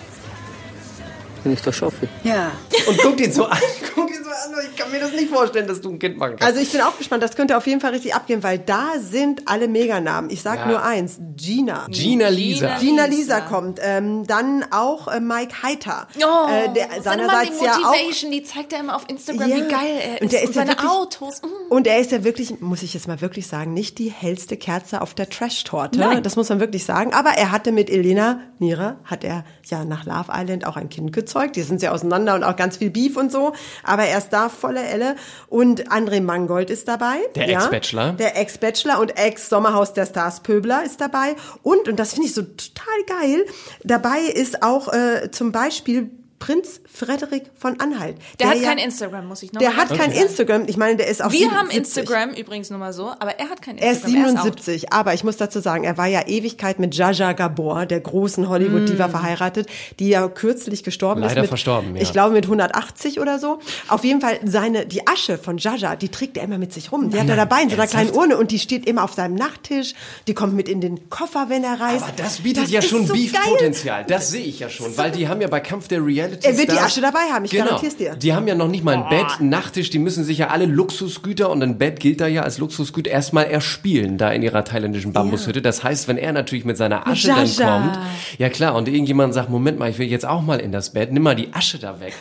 wenn 1.43 1.53
ich 1.53 1.61
das 1.61 1.75
schaffe? 1.75 2.07
Ja. 2.23 2.51
Und 2.87 2.97
guckt 2.97 3.21
ihn 3.21 3.31
so 3.31 3.45
an, 3.45 3.57
guckt 3.95 4.09
ihn 4.11 4.23
so 4.23 4.28
an, 4.28 4.28
ich 4.69 4.75
kann 4.75 4.91
mir 4.91 4.99
das 4.99 5.11
nicht 5.11 5.29
vorstellen, 5.29 5.67
dass 5.67 5.81
du 5.81 5.89
ein 5.91 5.99
Kind 5.99 6.17
machen 6.17 6.31
kannst. 6.37 6.43
Also 6.43 6.59
ich 6.59 6.71
bin 6.71 6.81
auch 6.81 6.97
gespannt. 6.97 7.23
Das 7.23 7.35
könnte 7.35 7.57
auf 7.57 7.67
jeden 7.67 7.81
Fall 7.81 7.91
richtig 7.91 8.13
abgehen, 8.15 8.43
weil 8.43 8.59
da 8.59 8.93
sind 8.99 9.43
alle 9.47 9.67
Meganamen. 9.67 10.29
Ich 10.29 10.41
sag 10.41 10.59
Ja. 10.59 10.65
nur 10.67 10.83
eins. 10.83 11.19
Gina. 11.35 11.87
Gina 11.89 12.29
Lisa. 12.29 12.77
Gina 12.79 13.05
Lisa 13.05 13.41
kommt. 13.41 13.79
Ähm, 13.81 14.25
dann 14.27 14.65
auch 14.71 15.07
äh, 15.07 15.19
Mike 15.19 15.63
Heiter. 15.63 16.07
Oh, 16.17 16.49
äh, 16.49 16.73
der 16.73 16.87
seine 17.01 17.27
seinerseits 17.27 17.61
ja 17.61 17.73
auch 17.73 17.91
Motivation, 17.91 18.31
die 18.31 18.43
zeigt 18.43 18.73
er 18.73 18.79
immer 18.81 18.95
auf 18.95 19.05
Instagram, 19.07 19.49
Ja. 19.49 19.55
wie 19.57 19.61
geil 19.67 19.95
er 20.03 20.13
ist. 20.15 20.21
Und 20.21 20.31
der 20.31 20.41
ist 20.43 20.47
ja 20.49 20.53
seine 20.53 20.69
wirklich- 20.71 20.89
Autos. 20.91 21.41
mm. 21.41 21.71
Und 21.71 21.87
er 21.87 21.99
ist 21.99 22.11
ja 22.11 22.23
wirklich, 22.23 22.59
muss 22.61 22.81
ich 22.83 22.93
jetzt 22.93 23.07
mal 23.07 23.21
wirklich 23.21 23.47
sagen, 23.47 23.73
nicht 23.73 23.97
die 23.99 24.09
hellste 24.11 24.57
Kerze 24.57 25.01
auf 25.01 25.13
der 25.13 25.29
Trash-Torte. 25.29 26.21
Das 26.21 26.35
muss 26.35 26.49
man 26.49 26.59
wirklich 26.59 26.85
sagen. 26.85 27.13
Aber 27.13 27.31
er 27.31 27.51
hatte 27.51 27.71
mit 27.71 27.89
Elena 27.89 28.39
Nira, 28.59 28.97
hat 29.05 29.23
er 29.23 29.43
ja 29.69 29.85
nach 29.85 30.05
Love 30.05 30.31
Island 30.33 30.65
auch 30.65 30.75
ein 30.75 30.89
Kind 30.89 31.13
gezeugt. 31.13 31.55
Die 31.55 31.61
sind 31.61 31.81
ja 31.81 31.91
auseinander 31.91 32.35
und 32.35 32.43
auch 32.43 32.55
ganz 32.55 32.77
viel 32.77 32.89
Beef 32.89 33.15
und 33.17 33.31
so. 33.31 33.53
Aber 33.83 34.03
er 34.03 34.17
ist 34.29 34.33
da 34.33 34.49
volle 34.49 34.81
Elle. 34.81 35.15
Und 35.47 35.91
André 35.91 36.21
Mangold 36.21 36.69
ist 36.69 36.87
dabei. 36.87 37.17
Der 37.35 37.49
ja. 37.49 37.59
Ex-Bachelor. 37.59 38.13
Der 38.13 38.37
Ex-Bachelor 38.37 38.99
und 38.99 39.17
Ex-Sommerhaus 39.17 39.93
der 39.93 40.05
Stars 40.05 40.41
Pöbler 40.41 40.83
ist 40.85 41.01
dabei. 41.01 41.35
Und, 41.63 41.87
und 41.87 41.99
das 41.99 42.13
finde 42.13 42.27
ich 42.27 42.35
so 42.35 42.43
total 42.43 43.19
geil, 43.21 43.45
dabei 43.83 44.19
ist 44.19 44.61
auch 44.61 44.93
äh, 44.93 45.31
zum 45.31 45.51
Beispiel 45.51 46.11
Prinz 46.39 46.79
Frederik 46.91 47.43
von 47.57 47.79
Anhalt. 47.79 48.15
Der 48.39 48.49
hat 48.49 48.57
ja- 48.57 48.63
kein 48.69 48.77
Instagram, 48.77 49.27
muss 49.27 49.43
ich 49.43 49.51
noch 49.53 49.59
Der 49.59 49.71
mal 49.71 49.77
hat 49.77 49.89
kein 49.89 50.11
sagen. 50.11 50.13
Instagram. 50.13 50.63
Ich 50.67 50.77
meine, 50.77 50.95
der 50.95 51.07
ist 51.07 51.21
auf 51.23 51.31
Wir 51.33 51.51
haben 51.51 51.69
77. 51.69 51.77
Instagram 52.03 52.33
übrigens 52.33 52.69
nur 52.69 52.79
mal 52.79 52.93
so, 52.93 53.07
aber 53.19 53.37
er 53.39 53.49
hat 53.49 53.61
kein 53.61 53.77
Er 53.77 53.91
ist 53.91 54.05
Instagram. 54.05 54.23
out. 54.37 54.43
77, 54.43 54.93
aber 54.93 55.13
ich 55.13 55.23
muss 55.23 55.37
dazu 55.37 55.59
sagen, 55.59 55.83
er 55.83 55.97
war 55.97 56.07
ja 56.07 56.27
Ewigkeit 56.27 56.79
mit 56.79 56.95
Jaja 56.95 57.33
Gabor, 57.33 57.85
der 57.85 57.99
großen 57.99 58.47
Hollywood-Diva, 58.47 59.09
verheiratet, 59.09 59.67
die 59.99 60.09
ja 60.09 60.27
kürzlich 60.29 60.83
gestorben 60.83 61.23
ist. 61.23 61.35
Leider 61.35 61.47
verstorben, 61.47 61.95
ja. 61.95 62.01
Ich 62.01 62.11
glaube 62.13 62.33
mit 62.33 62.45
180 62.45 63.19
oder 63.19 63.37
so. 63.37 63.59
Auf 63.89 64.03
jeden 64.05 64.21
Fall 64.21 64.39
seine, 64.45 64.85
die 64.85 65.05
Asche 65.07 65.37
von 65.37 65.57
Jaja, 65.57 65.95
die 65.97 66.09
trägt 66.09 66.37
er 66.37 66.43
immer 66.45 66.57
mit 66.57 66.71
sich 66.73 66.91
rum. 66.91 67.09
Die 67.09 67.19
hat 67.19 67.27
er 67.27 67.35
dabei 67.35 67.63
in 67.63 67.69
so 67.69 67.75
einer 67.75 67.87
kleinen 67.87 68.11
Urne 68.11 68.37
und 68.37 68.51
die 68.51 68.59
steht 68.59 68.87
immer 68.87 69.03
auf 69.03 69.13
seinem 69.13 69.35
Nachttisch. 69.35 69.93
Die 70.27 70.33
kommt 70.33 70.53
mit 70.53 70.69
in 70.69 70.79
den 70.79 71.09
Koffer, 71.09 71.47
wenn 71.49 71.63
er 71.65 71.79
reist. 71.81 72.03
Aber 72.03 72.13
das 72.15 72.39
bietet 72.41 72.63
Das 72.63 72.71
ja 72.71 72.79
ist 72.79 72.89
schon 72.89 73.05
so. 73.05 73.13
Beef-Potenzial. 73.13 74.05
Das 74.07 74.29
sehe 74.29 74.45
ich 74.45 74.59
ja 74.59 74.69
schon, 74.69 74.95
weil 74.97 75.11
die 75.11 75.27
haben 75.27 75.41
ja 75.41 75.47
bei 75.47 75.59
Kampf 75.59 75.87
der 75.89 76.05
Reality 76.05 76.28
Er 76.41 76.57
wird 76.57 76.71
die 76.71 76.77
Asche 76.77 77.01
dabei 77.01 77.29
haben, 77.31 77.45
ich 77.45 77.51
genau. 77.51 77.65
garantier's 77.65 77.95
dir. 77.95 78.15
Die 78.15 78.33
haben 78.33 78.47
ja 78.47 78.55
noch 78.55 78.67
nicht 78.67 78.83
mal 78.83 78.95
ein 78.95 79.09
Bett, 79.09 79.39
einen 79.39 79.49
Nachttisch, 79.49 79.89
die 79.89 79.99
müssen 79.99 80.23
sich 80.23 80.39
ja 80.39 80.47
alle 80.47 80.65
Luxusgüter 80.65 81.49
und 81.49 81.61
ein 81.63 81.77
Bett 81.77 81.99
gilt 81.99 82.21
da 82.21 82.27
ja 82.27 82.43
als 82.43 82.57
Luxusgüt 82.57 83.07
erstmal 83.07 83.45
erspielen 83.45 84.17
da 84.17 84.31
in 84.31 84.41
ihrer 84.41 84.63
thailändischen 84.63 85.13
Bambushütte. 85.13 85.61
Das 85.61 85.83
heißt, 85.83 86.07
wenn 86.07 86.17
er 86.17 86.31
natürlich 86.31 86.65
mit 86.65 86.77
seiner 86.77 87.07
Asche 87.07 87.27
dann 87.27 87.45
Jaja. 87.45 87.79
kommt, 87.79 87.99
ja 88.37 88.49
klar, 88.49 88.75
und 88.75 88.87
irgendjemand 88.87 89.33
sagt, 89.33 89.49
Moment 89.49 89.79
mal, 89.79 89.89
ich 89.89 89.97
will 89.97 90.07
jetzt 90.07 90.25
auch 90.25 90.41
mal 90.41 90.59
in 90.59 90.71
das 90.71 90.91
Bett, 90.91 91.11
nimm 91.11 91.23
mal 91.23 91.35
die 91.35 91.53
Asche 91.53 91.79
da 91.79 91.99
weg. 91.99 92.13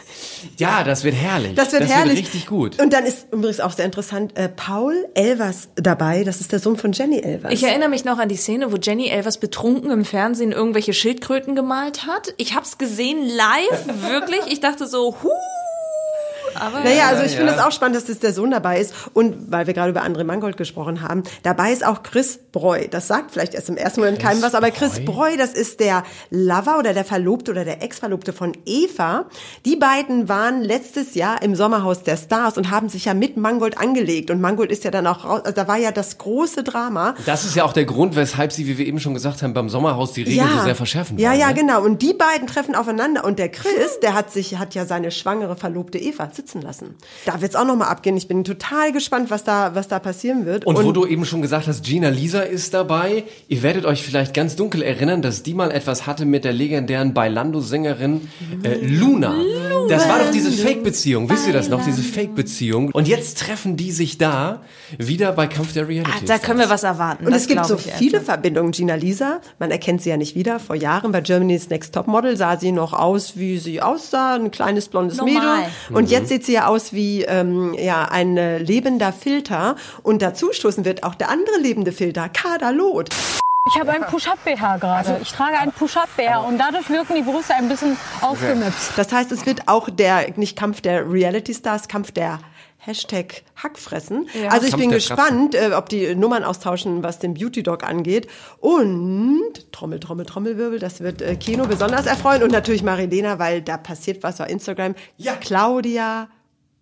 Ja, 0.58 0.84
das 0.84 1.04
wird 1.04 1.14
herrlich. 1.14 1.54
Das 1.54 1.72
wird 1.72 1.82
das 1.82 1.90
herrlich. 1.90 2.16
Wird 2.16 2.26
richtig 2.26 2.46
gut. 2.46 2.80
Und 2.80 2.92
dann 2.92 3.04
ist 3.04 3.26
übrigens 3.32 3.60
auch 3.60 3.72
sehr 3.72 3.84
interessant, 3.84 4.36
äh, 4.36 4.48
Paul 4.48 5.06
Elvers 5.14 5.68
dabei. 5.76 6.24
Das 6.24 6.40
ist 6.40 6.52
der 6.52 6.58
Sohn 6.58 6.76
von 6.76 6.92
Jenny 6.92 7.20
Elvers. 7.20 7.52
Ich 7.52 7.62
erinnere 7.64 7.88
mich 7.88 8.04
noch 8.04 8.18
an 8.18 8.28
die 8.28 8.36
Szene, 8.36 8.72
wo 8.72 8.76
Jenny 8.76 9.08
Elvers 9.08 9.38
betrunken 9.38 9.90
im 9.90 10.04
Fernsehen 10.04 10.52
irgendwelche 10.52 10.92
Schildkröten 10.92 11.54
gemalt 11.54 12.06
hat. 12.06 12.34
Ich 12.36 12.54
hab's 12.54 12.78
gesehen 12.78 13.28
live, 13.28 13.97
wirklich. 14.02 14.46
Ich 14.46 14.60
dachte 14.60 14.86
so, 14.86 15.14
huh. 15.22 15.28
Aber 16.60 16.80
Naja, 16.80 17.08
also 17.08 17.24
ich 17.24 17.32
finde 17.32 17.52
ja. 17.52 17.58
es 17.58 17.64
auch 17.64 17.72
spannend, 17.72 17.96
dass 17.96 18.06
das 18.06 18.18
der 18.18 18.32
Sohn 18.32 18.50
dabei 18.50 18.80
ist. 18.80 18.94
Und 19.14 19.50
weil 19.50 19.66
wir 19.66 19.74
gerade 19.74 19.90
über 19.90 20.02
André 20.02 20.24
Mangold 20.24 20.56
gesprochen 20.56 21.02
haben, 21.02 21.22
dabei 21.42 21.72
ist 21.72 21.84
auch 21.84 22.02
Chris 22.02 22.38
Breu. 22.52 22.86
Das 22.90 23.08
sagt 23.08 23.30
vielleicht 23.30 23.54
erst 23.54 23.68
im 23.68 23.76
ersten 23.76 24.00
Moment 24.00 24.18
keinem 24.18 24.42
was, 24.42 24.54
aber 24.54 24.70
Chris 24.70 25.04
Breu, 25.04 25.36
das 25.36 25.52
ist 25.52 25.80
der 25.80 26.04
Lover 26.30 26.78
oder 26.78 26.94
der 26.94 27.04
Verlobte 27.04 27.50
oder 27.50 27.64
der 27.64 27.82
Ex-Verlobte 27.82 28.32
von 28.32 28.52
Eva. 28.66 29.26
Die 29.64 29.76
beiden 29.76 30.28
waren 30.28 30.62
letztes 30.62 31.14
Jahr 31.14 31.42
im 31.42 31.54
Sommerhaus 31.54 32.02
der 32.02 32.16
Stars 32.16 32.56
und 32.56 32.70
haben 32.70 32.88
sich 32.88 33.04
ja 33.04 33.14
mit 33.14 33.36
Mangold 33.36 33.78
angelegt. 33.78 34.30
Und 34.30 34.40
Mangold 34.40 34.70
ist 34.70 34.84
ja 34.84 34.90
dann 34.90 35.06
auch 35.06 35.24
raus, 35.24 35.40
also 35.44 35.54
da 35.54 35.68
war 35.68 35.76
ja 35.78 35.92
das 35.92 36.18
große 36.18 36.64
Drama. 36.64 37.14
Das 37.26 37.44
ist 37.44 37.54
ja 37.54 37.64
auch 37.64 37.72
der 37.72 37.84
Grund, 37.84 38.16
weshalb 38.16 38.52
sie, 38.52 38.66
wie 38.66 38.78
wir 38.78 38.86
eben 38.86 39.00
schon 39.00 39.14
gesagt 39.14 39.42
haben, 39.42 39.54
beim 39.54 39.68
Sommerhaus 39.68 40.12
die 40.12 40.22
Regeln 40.22 40.48
so 40.58 40.64
sehr 40.64 40.74
verschärfen 40.74 41.18
Ja, 41.18 41.30
wollen, 41.30 41.40
ja, 41.40 41.48
ne? 41.48 41.54
genau. 41.54 41.82
Und 41.82 42.02
die 42.02 42.14
beiden 42.14 42.46
treffen 42.46 42.74
aufeinander. 42.74 43.24
Und 43.24 43.38
der 43.38 43.50
Chris, 43.50 44.00
der 44.02 44.14
hat 44.14 44.30
sich, 44.32 44.58
hat 44.58 44.74
ja 44.74 44.84
seine 44.84 45.10
schwangere 45.10 45.56
Verlobte 45.56 45.98
Eva 45.98 46.30
sitzen 46.48 46.62
lassen. 46.62 46.94
Da 47.26 47.40
wird's 47.40 47.56
auch 47.56 47.64
noch 47.64 47.76
mal 47.76 47.86
abgehen. 47.86 48.16
Ich 48.16 48.28
bin 48.28 48.44
total 48.44 48.92
gespannt, 48.92 49.30
was 49.30 49.44
da, 49.44 49.74
was 49.74 49.88
da 49.88 49.98
passieren 49.98 50.46
wird. 50.46 50.66
Und, 50.66 50.82
wo 50.82 50.92
du 50.92 51.06
eben 51.06 51.24
schon 51.24 51.42
gesagt 51.42 51.66
hast, 51.66 51.84
Gina 51.84 52.08
Lisa 52.08 52.40
ist 52.40 52.74
dabei. 52.74 53.24
Ihr 53.48 53.62
werdet 53.62 53.84
euch 53.84 54.02
vielleicht 54.02 54.34
ganz 54.34 54.56
dunkel 54.56 54.82
erinnern, 54.82 55.22
dass 55.22 55.42
die 55.42 55.54
mal 55.54 55.70
etwas 55.70 56.06
hatte 56.06 56.24
mit 56.24 56.44
der 56.44 56.52
legendären 56.52 57.14
Bailando-Sängerin 57.14 58.28
äh, 58.62 58.76
Luna. 58.80 59.34
Das 59.88 60.08
war 60.08 60.18
doch 60.20 60.30
diese 60.30 60.50
Fake-Beziehung. 60.50 61.28
Wisst 61.28 61.46
ihr 61.46 61.52
das 61.52 61.68
noch? 61.68 61.84
Diese 61.84 62.02
Fake-Beziehung. 62.02 62.90
Und 62.92 63.08
jetzt 63.08 63.38
treffen 63.38 63.76
die 63.76 63.92
sich 63.92 64.18
da 64.18 64.62
wieder 64.96 65.32
bei 65.32 65.46
Kampf 65.46 65.72
der 65.72 65.88
Reality. 65.88 66.18
Ah, 66.22 66.26
da 66.26 66.38
können 66.38 66.58
wir 66.58 66.70
was 66.70 66.82
erwarten. 66.82 67.26
Und 67.26 67.32
das 67.32 67.42
es 67.42 67.48
gibt 67.48 67.66
so 67.66 67.76
viele. 67.76 68.20
Verbindungen. 68.20 68.72
Gina 68.72 68.94
Lisa, 68.94 69.40
man 69.58 69.70
erkennt 69.70 70.02
sie 70.02 70.10
ja 70.10 70.16
nicht 70.16 70.34
wieder. 70.34 70.58
Vor 70.58 70.76
Jahren 70.76 71.12
bei 71.12 71.20
Germany's 71.20 71.70
Next 71.70 71.94
Topmodel 71.94 72.36
sah 72.36 72.56
sie 72.56 72.72
noch 72.72 72.92
aus, 72.92 73.36
wie 73.36 73.58
sie 73.58 73.80
aussah, 73.80 74.34
ein 74.34 74.50
kleines 74.50 74.88
blondes 74.88 75.18
Normal. 75.18 75.58
Mädel. 75.58 75.96
Und 75.96 76.10
jetzt 76.10 76.28
sieht 76.38 76.46
sie 76.46 76.52
ja 76.52 76.66
aus 76.66 76.92
wie 76.92 77.24
ähm, 77.24 77.74
ja 77.74 78.04
ein 78.04 78.36
äh, 78.36 78.58
lebender 78.58 79.12
Filter. 79.12 79.74
Und 80.04 80.22
dazu 80.22 80.52
stoßen 80.52 80.84
wird 80.84 81.02
auch 81.02 81.16
der 81.16 81.30
andere 81.30 81.58
lebende 81.58 81.90
Filter, 81.90 82.28
Kader 82.28 82.72
Loth. 82.72 83.08
Ich 83.74 83.78
habe 83.78 83.90
einen 83.90 84.04
Push-Up-BH 84.04 84.76
gerade. 84.76 85.18
Ich 85.20 85.32
trage 85.32 85.58
einen 85.58 85.72
Push-Up-BH 85.72 86.38
und 86.38 86.58
dadurch 86.58 86.88
wirken 86.90 87.16
die 87.16 87.22
Brüste 87.22 87.54
ein 87.54 87.68
bisschen 87.68 87.96
aufgemüpft. 88.20 88.96
Das 88.96 89.12
heißt, 89.12 89.32
es 89.32 89.46
wird 89.46 89.66
auch 89.66 89.90
der, 89.90 90.30
nicht 90.36 90.56
Kampf 90.56 90.80
der 90.80 91.10
Reality 91.10 91.52
Stars, 91.52 91.88
Kampf 91.88 92.12
der 92.12 92.38
Hashtag 92.88 93.42
Hackfressen. 93.62 94.28
Also 94.48 94.64
ich 94.64 94.70
Kampf 94.70 94.82
bin 94.82 94.90
gespannt, 94.90 95.54
äh, 95.54 95.72
ob 95.74 95.90
die 95.90 96.14
Nummern 96.14 96.42
austauschen, 96.42 97.02
was 97.02 97.18
den 97.18 97.34
Beauty 97.34 97.62
Dog 97.62 97.84
angeht. 97.84 98.28
Und 98.60 99.70
Trommel, 99.72 100.00
Trommel, 100.00 100.24
Trommelwirbel, 100.24 100.78
das 100.78 101.00
wird 101.00 101.20
äh, 101.20 101.36
Kino 101.36 101.66
besonders 101.66 102.06
erfreuen. 102.06 102.42
Und 102.42 102.50
natürlich 102.50 102.82
Marilena, 102.82 103.38
weil 103.38 103.60
da 103.60 103.76
passiert 103.76 104.22
was 104.22 104.40
auf 104.40 104.48
Instagram. 104.48 104.94
Ja. 105.18 105.36
Claudia 105.36 106.28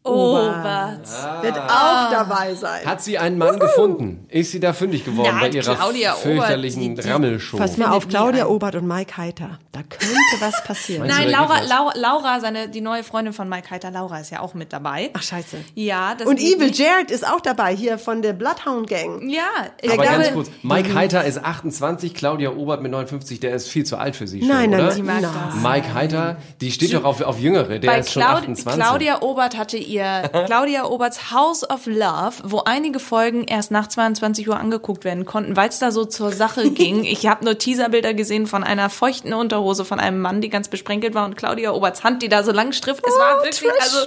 Obert 0.06 1.08
wird 1.42 1.56
auch 1.58 2.10
dabei 2.10 2.54
sein. 2.54 2.84
Hat 2.86 3.02
sie 3.02 3.18
einen 3.18 3.38
Mann 3.38 3.58
gefunden? 3.58 4.26
Ist 4.28 4.52
sie 4.52 4.60
da 4.60 4.72
fündig 4.72 5.04
geworden 5.04 5.30
Na, 5.34 5.40
bei 5.40 5.48
ihrer 5.48 5.74
Claudia 5.74 6.12
Obert, 6.12 6.22
fürchterlichen 6.22 6.94
die- 6.96 7.02
die- 7.02 7.08
Rammelshow? 7.08 7.56
Pass 7.56 7.76
mal 7.76 7.90
auf, 7.90 8.08
Claudia. 8.08 8.46
Obert 8.46 8.74
und 8.76 8.86
Mike 8.86 9.16
Heiter. 9.16 9.58
Da 9.72 9.80
könnte 9.82 10.14
was 10.40 10.62
passieren. 10.64 11.06
Nein, 11.08 11.28
Laura, 11.28 11.60
was? 11.60 11.68
Laura, 11.68 11.92
Laura, 11.96 12.40
seine, 12.40 12.68
die 12.68 12.80
neue 12.80 13.02
Freundin 13.04 13.32
von 13.32 13.48
Mike 13.48 13.70
Heiter, 13.70 13.90
Laura 13.90 14.18
ist 14.20 14.30
ja 14.30 14.40
auch 14.40 14.54
mit 14.54 14.72
dabei. 14.72 15.10
Ach 15.14 15.22
scheiße. 15.22 15.56
Ja, 15.74 16.14
das 16.14 16.26
Und 16.26 16.38
Evil 16.40 16.68
nicht. 16.68 16.78
Jared 16.78 17.10
ist 17.10 17.26
auch 17.26 17.40
dabei, 17.40 17.74
hier 17.74 17.98
von 17.98 18.22
der 18.22 18.32
Bloodhound 18.32 18.88
Gang. 18.88 19.28
Ja, 19.28 19.42
ich 19.80 19.90
Aber 19.92 20.02
glaube, 20.02 20.18
ganz 20.22 20.32
kurz, 20.32 20.50
Mike 20.62 20.94
Heiter 20.94 21.24
ist 21.24 21.44
28, 21.44 22.14
Claudia 22.14 22.50
Obert 22.52 22.80
mit 22.82 22.90
59, 22.92 23.40
der 23.40 23.54
ist 23.54 23.68
viel 23.68 23.84
zu 23.84 23.96
alt 23.96 24.16
für 24.16 24.26
sie 24.26 24.40
schon, 24.40 24.48
Nein, 24.48 24.70
nein, 24.70 24.80
oder? 24.86 24.94
die 24.94 25.02
mag 25.02 25.22
das. 25.22 25.32
Mike 25.62 25.94
Heiter, 25.94 26.36
die 26.60 26.70
steht 26.70 26.94
doch 26.94 27.04
auf, 27.04 27.20
auf 27.20 27.38
Jüngere, 27.38 27.78
der 27.78 27.90
bei 27.90 27.98
ist 27.98 28.12
schon 28.12 28.22
Claud 28.22 28.36
28. 28.38 28.82
Claudia 28.82 29.22
Obert 29.22 29.56
hatte 29.56 29.76
ihr 29.76 29.95
Claudia 30.46 30.84
Oberts 30.86 31.30
House 31.32 31.68
of 31.68 31.86
Love, 31.86 32.34
wo 32.44 32.60
einige 32.60 32.98
Folgen 32.98 33.44
erst 33.44 33.70
nach 33.70 33.88
22 33.88 34.48
Uhr 34.48 34.58
angeguckt 34.58 35.04
werden 35.04 35.24
konnten, 35.24 35.56
weil 35.56 35.68
es 35.68 35.78
da 35.78 35.90
so 35.90 36.04
zur 36.04 36.32
Sache 36.32 36.70
ging. 36.70 37.04
Ich 37.04 37.26
habe 37.26 37.44
nur 37.44 37.58
Teaserbilder 37.58 38.14
gesehen 38.14 38.46
von 38.46 38.64
einer 38.64 38.90
feuchten 38.90 39.32
Unterhose 39.32 39.84
von 39.84 40.00
einem 40.00 40.20
Mann, 40.20 40.40
die 40.40 40.48
ganz 40.48 40.68
besprenkelt 40.68 41.14
war 41.14 41.24
und 41.24 41.36
Claudia 41.36 41.72
Oberts 41.72 42.04
Hand, 42.04 42.22
die 42.22 42.28
da 42.28 42.42
so 42.42 42.52
lang 42.52 42.72
strifft. 42.72 43.04
Es 43.06 43.14
war 43.14 43.42
wirklich 43.42 43.70
also 43.80 43.98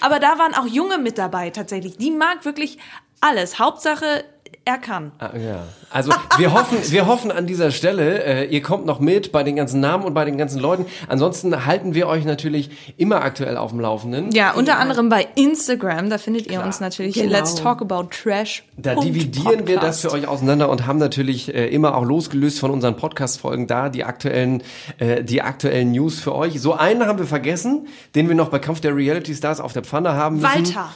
aber 0.00 0.18
da 0.18 0.38
waren 0.38 0.54
auch 0.54 0.66
Junge 0.66 0.98
mit 0.98 1.18
dabei 1.18 1.50
tatsächlich. 1.50 1.96
Die 1.96 2.10
mag 2.10 2.44
wirklich 2.44 2.78
alles. 3.20 3.58
Hauptsache 3.58 4.24
er 4.66 4.78
kann. 4.78 5.12
Ah, 5.18 5.30
Ja. 5.36 5.62
Also 5.88 6.12
wir 6.36 6.52
hoffen, 6.52 6.76
wir 6.90 7.06
hoffen 7.06 7.30
an 7.30 7.46
dieser 7.46 7.70
Stelle, 7.70 8.22
äh, 8.24 8.44
ihr 8.46 8.60
kommt 8.60 8.84
noch 8.84 8.98
mit 8.98 9.30
bei 9.30 9.44
den 9.44 9.54
ganzen 9.56 9.80
Namen 9.80 10.04
und 10.04 10.12
bei 10.12 10.24
den 10.24 10.36
ganzen 10.36 10.58
Leuten. 10.60 10.84
Ansonsten 11.08 11.64
halten 11.64 11.94
wir 11.94 12.08
euch 12.08 12.24
natürlich 12.24 12.92
immer 12.98 13.22
aktuell 13.22 13.56
auf 13.56 13.70
dem 13.70 13.78
Laufenden. 13.80 14.32
Ja, 14.32 14.52
unter 14.52 14.78
anderem 14.78 15.08
bei 15.08 15.26
Instagram, 15.36 16.10
da 16.10 16.18
findet 16.18 16.48
ihr 16.50 16.62
uns 16.62 16.80
natürlich 16.80 17.14
Genau. 17.14 17.30
Let's 17.32 17.54
Talk 17.54 17.80
About 17.80 18.08
Trash. 18.10 18.64
Da 18.76 18.96
dividieren 18.96 19.68
wir 19.68 19.78
das 19.78 20.00
für 20.00 20.10
euch 20.10 20.26
auseinander 20.26 20.68
und 20.68 20.86
haben 20.86 20.98
natürlich 20.98 21.54
äh, 21.54 21.68
immer 21.68 21.96
auch 21.96 22.04
losgelöst 22.04 22.58
von 22.58 22.72
unseren 22.72 22.96
Podcast-Folgen 22.96 23.68
da 23.68 23.88
die 23.88 24.02
aktuellen, 24.04 24.62
äh, 24.98 25.22
die 25.22 25.40
aktuellen 25.40 25.92
News 25.92 26.18
für 26.20 26.34
euch. 26.34 26.60
So 26.60 26.74
einen 26.74 27.06
haben 27.06 27.18
wir 27.20 27.26
vergessen, 27.26 27.86
den 28.16 28.26
wir 28.28 28.34
noch 28.34 28.48
bei 28.48 28.58
Kampf 28.58 28.80
der 28.80 28.94
Reality 28.94 29.34
Stars 29.34 29.60
auf 29.60 29.72
der 29.72 29.84
Pfanne 29.84 30.14
haben 30.14 30.40
müssen. 30.40 30.48
Walter. 30.66 30.90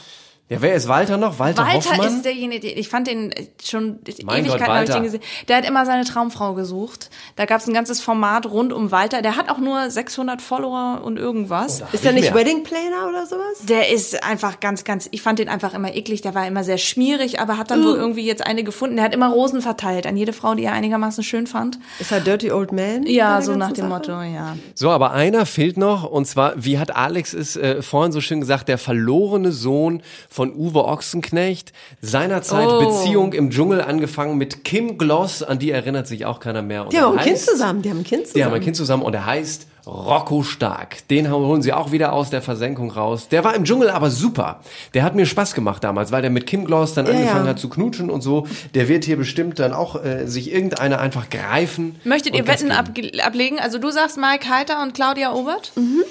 Ja, 0.51 0.61
wer 0.61 0.73
ist 0.73 0.89
Walter 0.89 1.15
noch? 1.15 1.39
Walter, 1.39 1.63
Walter 1.63 1.91
Hoffmann? 1.91 2.07
ist 2.07 2.25
derjenige, 2.25 2.67
ich 2.67 2.89
fand 2.89 3.07
den 3.07 3.33
schon 3.63 3.99
Mein 4.25 4.43
Ewigkeiten 4.43 4.67
habe 4.67 4.83
ich 4.83 4.89
den 4.89 5.03
gesehen. 5.03 5.21
Der 5.47 5.55
hat 5.55 5.65
immer 5.65 5.85
seine 5.85 6.03
Traumfrau 6.03 6.55
gesucht. 6.55 7.09
Da 7.37 7.45
gab 7.45 7.61
es 7.61 7.67
ein 7.67 7.73
ganzes 7.73 8.01
Format 8.01 8.45
rund 8.47 8.73
um 8.73 8.91
Walter. 8.91 9.21
Der 9.21 9.37
hat 9.37 9.49
auch 9.49 9.59
nur 9.59 9.89
600 9.89 10.41
Follower 10.41 11.03
und 11.05 11.17
irgendwas. 11.17 11.83
Ist 11.93 12.03
der 12.03 12.11
nicht 12.11 12.33
mehr. 12.33 12.35
Wedding 12.35 12.63
Planner 12.63 13.07
oder 13.07 13.25
sowas? 13.25 13.65
Der 13.65 13.91
ist 13.91 14.25
einfach 14.25 14.59
ganz, 14.59 14.83
ganz, 14.83 15.07
ich 15.11 15.21
fand 15.21 15.39
den 15.39 15.47
einfach 15.47 15.73
immer 15.73 15.95
eklig. 15.95 16.21
Der 16.21 16.35
war 16.35 16.45
immer 16.45 16.65
sehr 16.65 16.77
schmierig, 16.77 17.39
aber 17.39 17.57
hat 17.57 17.71
Uh. 17.71 17.75
dann 17.75 17.85
wohl 17.85 17.95
irgendwie 17.95 18.25
jetzt 18.25 18.45
eine 18.45 18.65
gefunden. 18.65 18.97
Der 18.97 19.05
hat 19.05 19.13
immer 19.13 19.29
Rosen 19.29 19.61
verteilt 19.61 20.05
an 20.05 20.17
jede 20.17 20.33
Frau, 20.33 20.53
die 20.55 20.65
er 20.65 20.73
einigermaßen 20.73 21.23
schön 21.23 21.47
fand. 21.47 21.79
Ist 21.99 22.11
er 22.11 22.19
Dirty 22.19 22.51
Old 22.51 22.73
Man? 22.73 23.03
Ja, 23.03 23.41
so 23.41 23.55
nach 23.55 23.71
dem 23.71 23.87
Sache? 23.87 23.87
Motto, 23.87 24.21
ja. 24.21 24.57
So, 24.75 24.89
aber 24.89 25.11
einer 25.13 25.45
fehlt 25.45 25.77
noch 25.77 26.03
und 26.03 26.25
zwar, 26.25 26.55
wie 26.57 26.77
hat 26.77 26.93
Alex 26.93 27.31
es 27.33 27.55
äh, 27.55 27.81
vorhin 27.81 28.11
so 28.11 28.19
schön 28.19 28.41
gesagt, 28.41 28.67
der 28.67 28.77
verlorene 28.77 29.53
Sohn 29.53 30.03
von 30.29 30.40
Uwe 30.49 30.83
Ochsenknecht. 30.85 31.73
Seinerzeit 32.01 32.67
Oh. 32.67 32.79
Beziehung 32.85 33.33
im 33.33 33.51
Dschungel 33.51 33.81
angefangen 33.81 34.37
mit 34.39 34.63
Kim 34.63 34.97
Gloss, 34.97 35.43
an 35.43 35.59
die 35.59 35.69
erinnert 35.69 36.07
sich 36.07 36.25
auch 36.25 36.39
keiner 36.39 36.63
mehr. 36.63 36.83
Und 36.85 36.93
Die 36.93 36.99
haben 36.99 37.17
ein 37.19 37.23
Kind 37.23 37.37
heißt- 37.37 37.45
zusammen. 37.45 37.81
Die 37.83 37.89
haben 37.91 37.99
ein 37.99 38.03
Kind 38.03 38.21
zusammen. 38.27 38.33
Die 38.39 38.45
haben 38.45 38.53
ein 38.53 38.61
Kind 38.61 38.75
zusammen 38.75 39.03
und 39.03 39.13
er 39.13 39.25
heißt 39.27 39.67
Rocco 39.85 40.43
Stark. 40.43 41.07
Den 41.07 41.31
holen 41.31 41.61
sie 41.63 41.73
auch 41.73 41.91
wieder 41.91 42.13
aus 42.13 42.29
der 42.29 42.41
Versenkung 42.43 42.91
raus. 42.91 43.27
Der 43.29 43.43
war 43.43 43.55
im 43.55 43.63
Dschungel 43.65 43.89
aber 43.89 44.11
super. 44.11 44.59
Der 44.93 45.03
hat 45.03 45.15
mir 45.15 45.25
Spaß 45.25 45.55
gemacht 45.55 45.83
damals, 45.83 46.11
weil 46.11 46.21
der 46.21 46.29
mit 46.29 46.45
Kim 46.45 46.65
Gloss 46.65 46.93
dann 46.93 47.05
Ja, 47.07 47.13
angefangen 47.13 47.45
ja. 47.45 47.49
hat 47.51 47.59
zu 47.59 47.67
knutschen 47.67 48.09
und 48.11 48.21
so. 48.21 48.45
Der 48.75 48.87
wird 48.87 49.05
hier 49.05 49.17
bestimmt 49.17 49.57
dann 49.59 49.73
auch 49.73 50.03
äh, 50.03 50.27
sich 50.27 50.51
irgendeine 50.53 50.99
einfach 50.99 51.29
greifen. 51.31 51.99
Möchtet 52.03 52.35
ihr 52.35 52.45
Wetten 52.47 52.71
abge- 52.71 53.19
ablegen? 53.21 53.59
Also 53.59 53.79
du 53.79 53.89
sagst 53.89 54.17
Mike 54.17 54.47
Heiter 54.49 54.81
und 54.83 54.93
Claudia 54.93 55.33
Obert? 55.33 55.71
Mhm. 55.75 56.03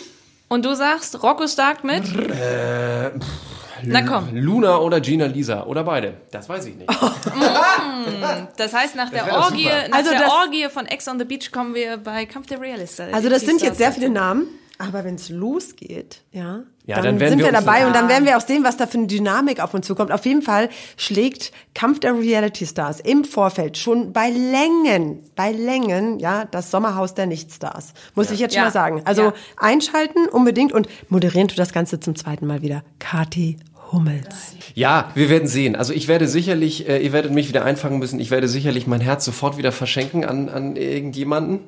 Und 0.49 0.65
du 0.65 0.75
sagst 0.75 1.23
Rocco 1.23 1.47
Stark 1.47 1.85
mit? 1.85 2.03
Äh, 2.13 3.11
Na 3.85 4.03
komm. 4.03 4.29
Luna 4.35 4.79
oder 4.79 5.01
Gina 5.01 5.27
Lisa 5.27 5.65
oder 5.65 5.85
beide. 5.85 6.15
Das 6.31 6.49
weiß 6.49 6.67
ich 6.67 6.77
nicht. 6.77 6.91
Das 8.57 8.75
heißt, 8.75 8.95
nach 8.97 9.11
der 9.11 9.27
wär 9.27 9.35
doch 9.35 9.45
Orgie, 9.51 9.65
nach 9.89 9.97
Also 9.99 10.11
der 10.11 10.21
das- 10.21 10.31
Orgie 10.31 10.69
von 10.71 10.87
Ex 10.87 11.09
on 11.09 11.19
the 11.19 11.25
Beach 11.25 11.51
kommen 11.53 11.75
wir 11.75 11.97
bei 11.99 12.27
Kampf 12.27 12.47
der 12.47 12.61
Realist. 12.61 13.01
Also 13.01 13.29
das 13.29 13.43
sind 13.43 13.63
jetzt 13.63 13.79
sehr 13.79 13.93
viele 13.93 14.11
Namen. 14.11 14.47
Aber 14.79 15.05
wenn 15.05 15.17
es 15.17 15.29
losgeht, 15.29 16.23
ja, 16.33 16.61
Ja, 16.87 17.03
dann, 17.03 17.19
dann 17.19 17.29
sind 17.29 17.39
wir 17.41 17.47
wir 17.47 17.53
dabei 17.53 17.87
und 17.87 17.95
dann 17.95 18.09
werden 18.09 18.25
wir 18.25 18.39
auch 18.39 18.41
sehen, 18.41 18.65
was 18.65 18.79
da 18.79 18.87
für 18.87 18.97
eine 18.97 19.07
Dynamik 19.09 19.61
auf 19.63 19.75
uns 19.75 19.87
zukommt. 19.87 20.11
Auf 20.11 20.25
jeden 20.25 20.41
Fall 20.41 20.71
schlägt 20.97 21.53
Kampf 21.75 22.01
der 22.01 22.15
Reality 22.19 22.65
Stars 22.67 22.99
im 23.01 23.25
Vorfeld 23.25 23.77
schon 23.77 24.15
bei 24.15 24.31
Längen, 24.31 25.23
bei 25.37 25.53
Längen, 25.53 26.19
ja, 26.19 26.47
das 26.47 26.71
Sommerhaus 26.71 27.13
der 27.13 27.27
Nichtstars. 27.27 27.93
Muss 28.15 28.31
ich 28.31 28.41
jetzt 28.41 28.55
schon 28.55 28.61
Ja. 28.61 28.65
mal 28.69 28.73
sagen. 28.73 29.03
Also 29.05 29.23
Ja. 29.25 29.33
einschalten 29.59 30.27
unbedingt 30.31 30.73
und 30.73 30.89
moderieren 31.11 31.49
tut 31.49 31.59
das 31.59 31.75
Ganze 31.75 32.01
zum 32.01 32.17
zweiten 32.17 32.47
Mal 32.47 32.63
wieder. 32.63 32.83
Kati 32.99 33.59
Hummels. 33.93 34.55
Ja, 34.75 35.11
wir 35.15 35.29
werden 35.29 35.49
sehen. 35.49 35.77
Also 35.77 35.93
ich 35.93 36.09
werde 36.09 36.29
sicherlich, 36.29 36.89
äh, 36.89 36.99
ihr 36.99 37.13
werdet 37.13 37.33
mich 37.33 37.49
wieder 37.49 37.65
einfangen 37.65 37.99
müssen. 37.99 38.21
Ich 38.21 38.31
werde 38.31 38.49
sicherlich 38.49 38.87
mein 38.87 39.01
Herz 39.01 39.25
sofort 39.25 39.59
wieder 39.59 39.73
verschenken 39.73 40.25
an, 40.25 40.49
an 40.49 40.77
irgendjemanden. 40.77 41.61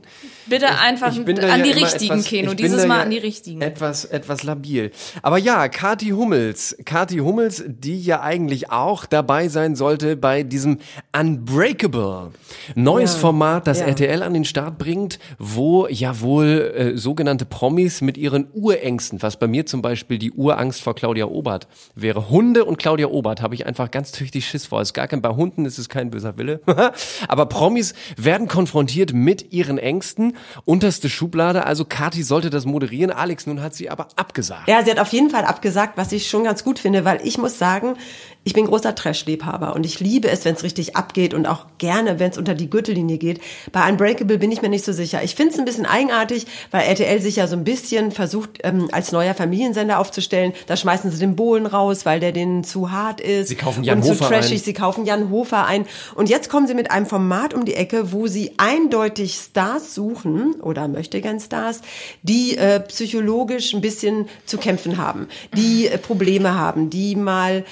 Bitte 0.46 0.78
einfach 0.78 1.16
an 1.16 1.26
ja 1.26 1.58
die 1.58 1.70
richtigen, 1.70 2.14
etwas, 2.14 2.26
Keno. 2.26 2.54
Dieses 2.54 2.87
Mal 2.87 2.96
ja 2.96 3.02
an 3.02 3.11
die 3.11 3.18
richtigen. 3.18 3.61
Etwas, 3.61 4.04
etwas 4.04 4.42
labil. 4.42 4.90
Aber 5.22 5.38
ja, 5.38 5.68
Kati 5.68 6.11
Hummels. 6.11 6.76
Kati 6.84 7.18
Hummels, 7.18 7.62
die 7.66 8.00
ja 8.00 8.20
eigentlich 8.22 8.70
auch 8.70 9.06
dabei 9.06 9.49
sein 9.49 9.76
sollte 9.76 10.16
bei 10.16 10.42
diesem 10.42 10.78
Unbreakable. 11.16 12.32
Neues 12.75 13.14
Format, 13.14 13.66
das 13.66 13.80
ja. 13.80 13.87
RTL 13.87 14.22
an 14.22 14.34
den 14.34 14.44
Start 14.44 14.78
bringt, 14.78 15.18
wo 15.38 15.87
ja 15.87 16.20
wohl 16.20 16.72
äh, 16.76 16.96
sogenannte 16.96 17.44
Promis 17.44 18.00
mit 18.00 18.16
ihren 18.16 18.49
Urängsten, 18.52 19.22
was 19.22 19.38
bei 19.38 19.46
mir 19.46 19.66
zum 19.66 19.82
Beispiel 19.82 20.18
die 20.18 20.32
Urangst 20.32 20.82
vor 20.82 20.94
Claudia 20.94 21.26
Obert 21.26 21.68
wäre. 21.94 22.30
Hunde 22.30 22.64
und 22.64 22.78
Claudia 22.78 23.06
Obert 23.06 23.42
habe 23.42 23.54
ich 23.54 23.66
einfach 23.66 23.90
ganz 23.90 24.12
tüchtig 24.12 24.46
Schiss 24.46 24.66
vor. 24.66 24.80
Es 24.80 24.88
ist 24.88 24.94
gar 24.94 25.08
kein, 25.08 25.22
bei 25.22 25.30
Hunden 25.30 25.64
ist 25.64 25.78
es 25.78 25.88
kein 25.88 26.11
böser 26.11 26.37
Wille. 26.37 26.61
Aber 27.28 27.46
Promis 27.46 27.94
werden 28.16 28.49
konfrontiert 28.49 29.12
mit 29.12 29.52
ihren 29.52 29.78
Ängsten 29.78 30.31
Unterste 30.64 31.08
Schublade. 31.08 31.66
Also 31.66 31.84
Kati 31.84 32.22
sollte 32.22 32.50
das 32.50 32.64
moderieren. 32.64 33.10
Alex, 33.10 33.46
nun 33.46 33.60
hat 33.60 33.74
sie 33.74 33.90
aber 33.90 34.08
abgesagt. 34.16 34.68
Ja, 34.68 34.84
sie 34.84 34.90
hat 34.90 34.98
auf 34.98 35.12
jeden 35.12 35.30
Fall 35.30 35.44
abgesagt, 35.44 35.96
was 35.96 36.12
ich 36.12 36.28
schon 36.28 36.44
ganz 36.44 36.64
gut 36.64 36.78
finde, 36.78 37.04
weil 37.04 37.20
ich 37.24 37.38
muss 37.38 37.58
sagen, 37.58 37.96
ich 38.44 38.54
bin 38.54 38.66
großer 38.66 38.94
Trash-Liebhaber 38.94 39.75
und 39.75 39.87
ich 39.87 40.00
liebe 40.00 40.28
es, 40.28 40.44
wenn 40.44 40.54
es 40.54 40.64
richtig 40.64 40.96
abgeht 40.96 41.32
und 41.32 41.46
auch 41.46 41.66
gerne, 41.78 42.18
wenn 42.18 42.30
es 42.30 42.38
unter 42.38 42.54
die 42.54 42.68
Gürtellinie 42.68 43.18
geht. 43.18 43.40
Bei 43.70 43.88
Unbreakable 43.88 44.38
bin 44.38 44.50
ich 44.50 44.62
mir 44.62 44.68
nicht 44.68 44.84
so 44.84 44.92
sicher. 44.92 45.22
Ich 45.22 45.37
finde 45.37 45.52
es 45.52 45.58
ein 45.58 45.64
bisschen 45.64 45.87
eigenartig, 45.87 46.46
weil 46.72 46.82
RTL 46.82 47.20
sich 47.20 47.37
ja 47.37 47.46
so 47.46 47.54
ein 47.54 47.62
bisschen 47.62 48.11
versucht, 48.11 48.58
ähm, 48.64 48.88
als 48.90 49.12
neuer 49.12 49.34
Familiensender 49.34 50.00
aufzustellen. 50.00 50.54
Da 50.66 50.76
schmeißen 50.76 51.11
sie 51.11 51.18
den 51.18 51.37
Bohlen 51.37 51.66
raus, 51.66 52.04
weil 52.04 52.18
der 52.18 52.32
denen 52.32 52.64
zu 52.64 52.90
hart 52.90 53.20
ist. 53.20 53.49
Sie 53.49 53.54
kaufen 53.54 53.84
Jan 53.84 53.99
und 53.99 54.04
Hofer 54.04 54.16
zu 54.16 54.25
trashig. 54.25 54.58
ein. 54.58 54.64
Sie 54.64 54.72
kaufen 54.72 55.06
Jan 55.06 55.30
Hofer 55.30 55.66
ein. 55.66 55.87
Und 56.16 56.28
jetzt 56.28 56.49
kommen 56.49 56.66
sie 56.66 56.75
mit 56.75 56.90
einem 56.90 57.06
Format 57.06 57.54
um 57.54 57.64
die 57.64 57.75
Ecke, 57.75 58.12
wo 58.12 58.26
sie 58.26 58.52
eindeutig 58.56 59.34
Stars 59.34 59.94
suchen 59.94 60.54
oder 60.61 60.88
möchte 60.88 61.20
gern 61.20 61.38
Stars, 61.38 61.80
die 62.22 62.56
äh, 62.56 62.80
psychologisch 62.80 63.72
ein 63.72 63.80
bisschen 63.80 64.28
zu 64.46 64.58
kämpfen 64.58 64.99
haben, 64.99 65.28
die 65.56 65.87
äh, 65.87 65.96
Probleme 65.96 66.58
haben, 66.58 66.90
die 66.90 67.14
mal 67.14 67.64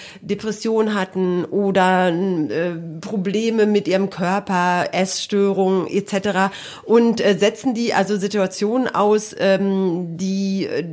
Depressionen 0.61 0.95
hatten 0.95 1.45
oder 1.47 2.09
äh, 2.11 2.73
Probleme 3.01 3.65
mit 3.65 3.89
ihrem 3.89 4.11
Körper, 4.11 4.89
Essstörungen 4.93 5.87
etc. 5.87 6.53
Und 6.85 7.25
äh, 7.25 7.37
setzen 7.39 7.73
die 7.73 7.95
also 7.95 8.19
Situationen 8.19 8.87
aus, 8.87 9.35
ähm, 9.39 10.19
die 10.19 10.67
äh, 10.67 10.85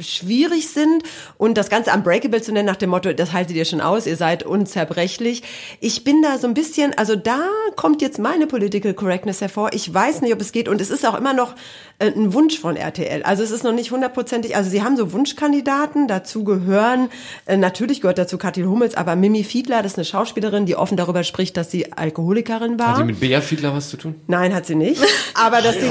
schwierig 0.00 0.68
sind 0.68 1.02
und 1.36 1.58
das 1.58 1.68
Ganze 1.68 1.92
unbreakable 1.92 2.40
zu 2.42 2.52
nennen 2.52 2.66
nach 2.66 2.76
dem 2.76 2.90
Motto, 2.90 3.12
das 3.12 3.32
haltet 3.32 3.56
ihr 3.56 3.64
schon 3.64 3.80
aus, 3.80 4.06
ihr 4.06 4.16
seid 4.16 4.44
unzerbrechlich. 4.44 5.42
Ich 5.80 6.04
bin 6.04 6.22
da 6.22 6.38
so 6.38 6.46
ein 6.46 6.54
bisschen, 6.54 6.96
also 6.96 7.16
da 7.16 7.40
kommt 7.76 8.02
jetzt 8.02 8.18
meine 8.18 8.46
Political 8.46 8.94
Correctness 8.94 9.40
hervor. 9.40 9.70
Ich 9.72 9.92
weiß 9.92 10.20
nicht, 10.20 10.32
ob 10.32 10.40
es 10.40 10.52
geht 10.52 10.68
und 10.68 10.80
es 10.80 10.90
ist 10.90 11.06
auch 11.06 11.14
immer 11.14 11.34
noch 11.34 11.54
äh, 11.98 12.06
ein 12.06 12.32
Wunsch 12.32 12.58
von 12.58 12.76
RTL. 12.76 13.22
Also 13.22 13.42
es 13.42 13.50
ist 13.50 13.64
noch 13.64 13.72
nicht 13.72 13.90
hundertprozentig, 13.90 14.56
also 14.56 14.70
sie 14.70 14.82
haben 14.82 14.96
so 14.96 15.12
Wunschkandidaten, 15.12 16.08
dazu 16.08 16.44
gehören, 16.44 17.08
äh, 17.46 17.56
natürlich 17.56 18.00
gehört 18.00 18.18
dazu 18.18 18.38
Kathi 18.38 18.62
Hummels, 18.62 18.94
aber 18.96 19.16
Mimi 19.16 19.44
Fiedler, 19.44 19.82
das 19.82 19.92
ist 19.92 19.98
eine 19.98 20.04
Schauspielerin, 20.04 20.66
die 20.66 20.76
offen 20.76 20.96
darüber 20.96 21.24
spricht, 21.24 21.56
dass 21.56 21.70
sie 21.70 21.92
Alkoholikerin 21.92 22.78
war. 22.78 22.92
Hat 22.92 22.98
die 22.98 23.04
mit 23.04 23.20
Bea 23.20 23.40
Fiedler 23.40 23.74
was 23.74 23.90
zu 23.90 23.96
tun? 23.96 24.14
Nein, 24.26 24.54
hat 24.54 24.66
sie 24.66 24.74
nicht. 24.74 25.02
Aber 25.34 25.60
dass 25.60 25.74
sie, 25.74 25.90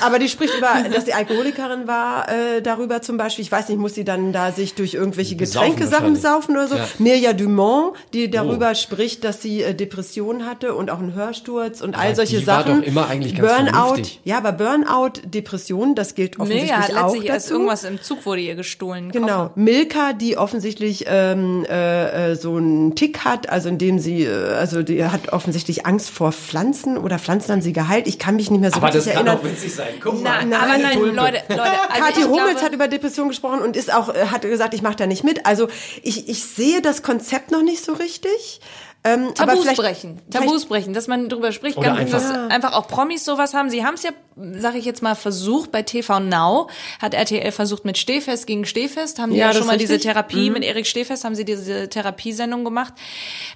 aber 0.00 0.18
die 0.18 0.28
spricht 0.28 0.54
über, 0.56 0.88
dass 0.92 1.04
sie 1.04 1.12
Alkoholikerin 1.12 1.86
war, 1.86 2.28
äh, 2.28 2.62
darüber 2.62 3.02
zum 3.10 3.16
Beispiel. 3.16 3.42
Ich 3.44 3.50
weiß 3.50 3.68
nicht, 3.68 3.78
muss 3.78 3.96
sie 3.96 4.04
dann 4.04 4.32
da 4.32 4.52
sich 4.52 4.74
durch 4.74 4.94
irgendwelche 4.94 5.34
Getränkesachen 5.34 6.14
saufen 6.14 6.52
oder 6.52 6.68
so. 6.68 6.76
Ja. 6.76 6.86
Mirja 7.00 7.32
Dumont, 7.32 7.94
die 8.12 8.30
darüber 8.30 8.76
spricht, 8.76 9.24
dass 9.24 9.42
sie 9.42 9.62
äh, 9.64 9.74
Depressionen 9.74 10.46
hatte 10.46 10.74
und 10.74 10.90
auch 10.90 11.00
einen 11.00 11.12
Hörsturz 11.14 11.80
und 11.80 11.96
all 11.98 12.06
Aber 12.06 12.14
solche 12.14 12.38
die 12.38 12.46
war 12.46 12.62
Sachen. 12.62 12.82
doch 12.82 12.86
immer 12.86 13.08
eigentlich 13.08 13.34
ganz 13.34 13.48
Burnout, 13.52 13.72
vernünftig. 13.72 14.20
ja, 14.22 14.38
aber 14.38 14.52
Burnout, 14.52 15.12
Depression, 15.24 15.96
das 15.96 16.14
gilt 16.14 16.38
offensichtlich 16.38 16.70
ja, 16.70 16.76
hat 16.88 16.94
auch 16.96 17.12
letztlich 17.12 17.28
erst 17.30 17.46
dazu. 17.46 17.54
irgendwas 17.54 17.82
im 17.84 18.00
Zug 18.00 18.24
wurde 18.26 18.42
ihr 18.42 18.54
gestohlen. 18.54 19.10
Genau. 19.10 19.26
Koffer. 19.26 19.52
Milka, 19.56 20.12
die 20.12 20.38
offensichtlich 20.38 21.06
ähm, 21.08 21.66
äh, 21.68 22.30
äh, 22.30 22.36
so 22.36 22.54
einen 22.54 22.94
Tick 22.94 23.24
hat, 23.24 23.48
also 23.48 23.68
indem 23.68 23.98
sie, 23.98 24.22
äh, 24.22 24.52
also 24.54 24.84
die 24.84 25.04
hat 25.04 25.32
offensichtlich 25.32 25.84
Angst 25.84 26.10
vor 26.10 26.30
Pflanzen 26.30 26.96
oder 26.96 27.18
Pflanzen 27.18 27.50
haben 27.50 27.62
sie 27.62 27.72
geheilt. 27.72 28.06
Ich 28.06 28.20
kann 28.20 28.36
mich 28.36 28.52
nicht 28.52 28.60
mehr 28.60 28.70
so 28.70 28.76
Aber 28.76 28.86
richtig 28.86 29.04
das 29.06 29.14
kann 29.14 29.26
erinnern. 29.26 29.42
doch 29.44 29.50
witzig 29.50 29.74
sein. 29.74 29.88
Guck 30.00 30.14
Na, 30.22 30.44
mal. 30.44 30.54
aber 30.54 30.78
nein. 30.78 30.98
Leute, 31.00 31.14
Leute. 31.48 31.60
Also 31.90 32.04
Kathi 32.04 32.22
Hummels 32.22 32.50
glaube, 32.52 32.60
hat 32.62 32.72
über 32.74 32.86
Depression 33.00 33.28
gesprochen 33.28 33.60
und 33.60 33.76
ist 33.76 33.92
auch, 33.92 34.14
äh, 34.14 34.26
hat 34.26 34.42
gesagt, 34.42 34.74
ich 34.74 34.82
mache 34.82 34.96
da 34.96 35.06
nicht 35.06 35.24
mit. 35.24 35.46
Also 35.46 35.68
ich, 36.02 36.28
ich 36.28 36.44
sehe 36.44 36.82
das 36.82 37.02
Konzept 37.02 37.50
noch 37.50 37.62
nicht 37.62 37.84
so 37.84 37.94
richtig. 37.94 38.60
Ähm, 39.02 39.34
Tabus 39.34 39.60
vielleicht- 39.62 39.76
brechen. 39.80 40.20
Tabus 40.30 40.66
brechen, 40.66 40.92
dass 40.92 41.06
man 41.06 41.30
drüber 41.30 41.52
spricht, 41.52 41.78
Oder 41.78 41.94
ganz, 41.96 42.10
dass 42.10 42.24
einfach- 42.30 42.50
einfach 42.50 42.72
auch 42.74 42.86
Promis 42.86 43.24
sowas 43.24 43.54
haben. 43.54 43.70
Sie 43.70 43.82
haben 43.82 43.94
es 43.94 44.02
ja, 44.02 44.10
sage 44.36 44.76
ich 44.76 44.84
jetzt 44.84 45.02
mal, 45.02 45.14
versucht 45.14 45.72
bei 45.72 45.82
TV 45.82 46.20
Now, 46.20 46.68
hat 47.00 47.14
RTL 47.14 47.50
versucht 47.50 47.86
mit 47.86 47.96
Stehfest 47.96 48.46
gegen 48.46 48.66
Stehfest, 48.66 49.18
haben 49.18 49.32
die 49.32 49.38
Ja, 49.38 49.46
ja, 49.48 49.54
schon 49.54 49.66
mal 49.66 49.78
diese 49.78 49.94
richtig. 49.94 50.12
Therapie 50.12 50.50
mit 50.50 50.64
Erik 50.64 50.86
Stehfest, 50.86 51.24
haben 51.24 51.34
sie 51.34 51.46
diese 51.46 51.88
Therapiesendung 51.88 52.62
gemacht. 52.62 52.92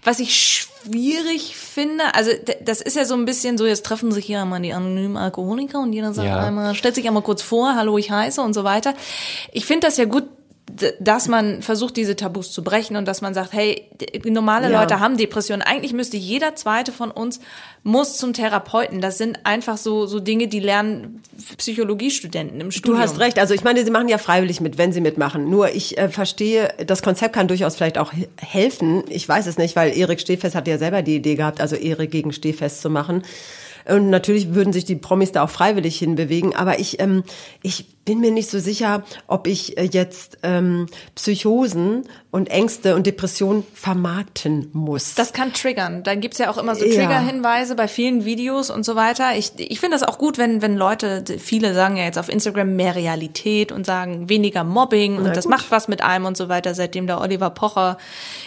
Was 0.02 0.18
ich 0.18 0.34
schwierig 0.34 1.56
finde, 1.56 2.14
also 2.14 2.30
das 2.62 2.80
ist 2.80 2.96
ja 2.96 3.04
so 3.04 3.14
ein 3.14 3.26
bisschen 3.26 3.58
so, 3.58 3.66
jetzt 3.66 3.84
treffen 3.84 4.12
sich 4.12 4.24
hier 4.24 4.40
einmal 4.40 4.60
die 4.62 4.72
anonymen 4.72 5.16
Alkoholiker 5.18 5.80
und 5.80 5.92
jeder 5.92 6.14
sagt 6.14 6.28
Ja. 6.28 6.38
einmal, 6.38 6.74
stellt 6.74 6.94
sich 6.94 7.06
einmal 7.06 7.22
kurz 7.22 7.42
vor, 7.42 7.74
hallo, 7.74 7.98
ich 7.98 8.10
heiße 8.10 8.40
und 8.40 8.54
so 8.54 8.64
weiter. 8.64 8.94
Ich 9.52 9.66
finde 9.66 9.86
das 9.86 9.96
ja 9.98 10.06
gut, 10.06 10.24
dass 11.00 11.28
man 11.28 11.62
versucht, 11.62 11.97
diese 11.97 12.16
Tabus 12.16 12.50
zu 12.50 12.64
brechen 12.64 12.97
und 12.97 13.07
dass 13.07 13.21
man 13.21 13.33
sagt, 13.33 13.52
hey, 13.52 13.88
normale 14.25 14.71
Ja. 14.71 14.81
Leute 14.81 14.99
haben 15.00 15.16
Depressionen. 15.16 15.62
Eigentlich 15.62 15.93
müsste 15.93 16.16
jeder 16.16 16.57
zweite 16.57 16.90
von 16.90 17.11
uns 17.11 17.40
muss 17.85 18.16
zum 18.16 18.33
Therapeuten. 18.33 19.00
Das 19.00 19.19
sind 19.19 19.40
einfach 19.45 19.76
so, 19.76 20.07
so 20.07 20.19
Dinge, 20.19 20.49
die 20.49 20.59
lernen 20.61 21.23
Psychologiestudenten 21.59 22.61
im 22.61 22.71
Studium. 22.71 22.97
Du 22.97 23.02
hast 23.02 23.19
recht. 23.21 23.38
Also 23.38 23.54
ich 23.54 23.63
meine, 23.65 23.84
sie 23.84 23.91
machen 23.91 24.08
ja 24.08 24.19
freiwillig 24.19 24.60
mit, 24.60 24.78
wenn 24.78 24.93
sie 24.93 25.00
mitmachen. 25.00 25.49
Nur 25.50 25.71
ich 25.75 25.97
äh, 25.99 26.08
verstehe, 26.08 26.73
das 26.87 27.02
Konzept 27.02 27.34
kann 27.34 27.49
durchaus 27.49 27.76
vielleicht 27.76 27.99
auch 27.99 28.13
he- 28.13 28.28
helfen. 28.41 29.04
Ich 29.08 29.28
weiß 29.28 29.47
es 29.47 29.58
nicht, 29.58 29.76
weil 29.76 29.97
Erik 29.97 30.21
Stehfest 30.21 30.54
hat 30.54 30.67
ja 30.69 30.78
selber 30.78 31.02
die 31.02 31.17
Idee 31.17 31.34
gehabt, 31.37 31.60
also 31.60 31.76
Erik 31.76 32.10
gegen 32.10 32.32
Stehfest 32.32 32.80
zu 32.80 32.91
machen. 32.91 33.23
Und 33.87 34.08
natürlich 34.10 34.54
würden 34.54 34.73
sich 34.73 34.87
die 34.87 34.97
Promis 34.97 35.32
da 35.32 35.45
auch 35.45 35.50
freiwillig 35.50 35.99
hinbewegen. 35.99 36.56
Aber 36.56 36.78
ich, 36.78 37.00
ähm, 37.00 37.23
ich 37.63 37.84
bin 38.04 38.21
mir 38.21 38.30
nicht 38.30 38.50
so 38.50 38.58
sicher, 38.58 39.02
ob 39.26 39.47
ich 39.47 39.78
äh, 39.78 39.84
jetzt 39.90 40.38
ähm, 40.43 40.86
Psychosen 41.14 42.04
und 42.30 42.50
Ängste 42.50 42.95
und 42.97 43.06
Depressionen 43.06 43.64
vermarkten 43.75 44.69
muss. 44.73 45.14
Das 45.14 45.32
kann 45.32 45.52
triggern. 45.52 46.02
Da 46.02 46.14
gibt's 46.14 46.38
ja 46.38 46.50
auch 46.50 46.58
immer 46.58 46.75
so 46.75 46.84
Ja. 46.84 46.95
Triggerhinweise 46.95 47.75
bei 47.76 47.88
vielen 47.88 48.25
Videos 48.25 48.71
und 48.71 48.84
so 48.84 48.95
weiter. 48.95 49.36
Ich, 49.36 49.52
ich 49.56 49.80
finde 49.80 49.97
das 49.99 50.06
auch 50.06 50.19
gut, 50.19 50.36
wenn, 50.36 50.60
wenn 50.60 50.76
Leute, 50.76 51.25
viele 51.38 51.73
sagen 51.75 51.97
ja 51.97 52.04
jetzt 52.04 52.19
auf 52.19 52.28
Instagram 52.28 52.76
mehr 52.76 52.95
Realität 52.95 53.73
und 53.73 53.86
sagen 53.86 54.28
weniger 54.28 54.64
Mobbing 54.64 55.17
und 55.17 55.34
das 55.36 55.45
gut. 55.45 55.50
macht 55.52 55.71
was 55.71 55.88
mit 55.88 56.02
einem 56.02 56.26
und 56.26 56.36
so 56.36 56.49
weiter, 56.49 56.75
seitdem 56.75 57.06
der 57.06 57.21
Oliver 57.21 57.50
Pocher 57.50 57.97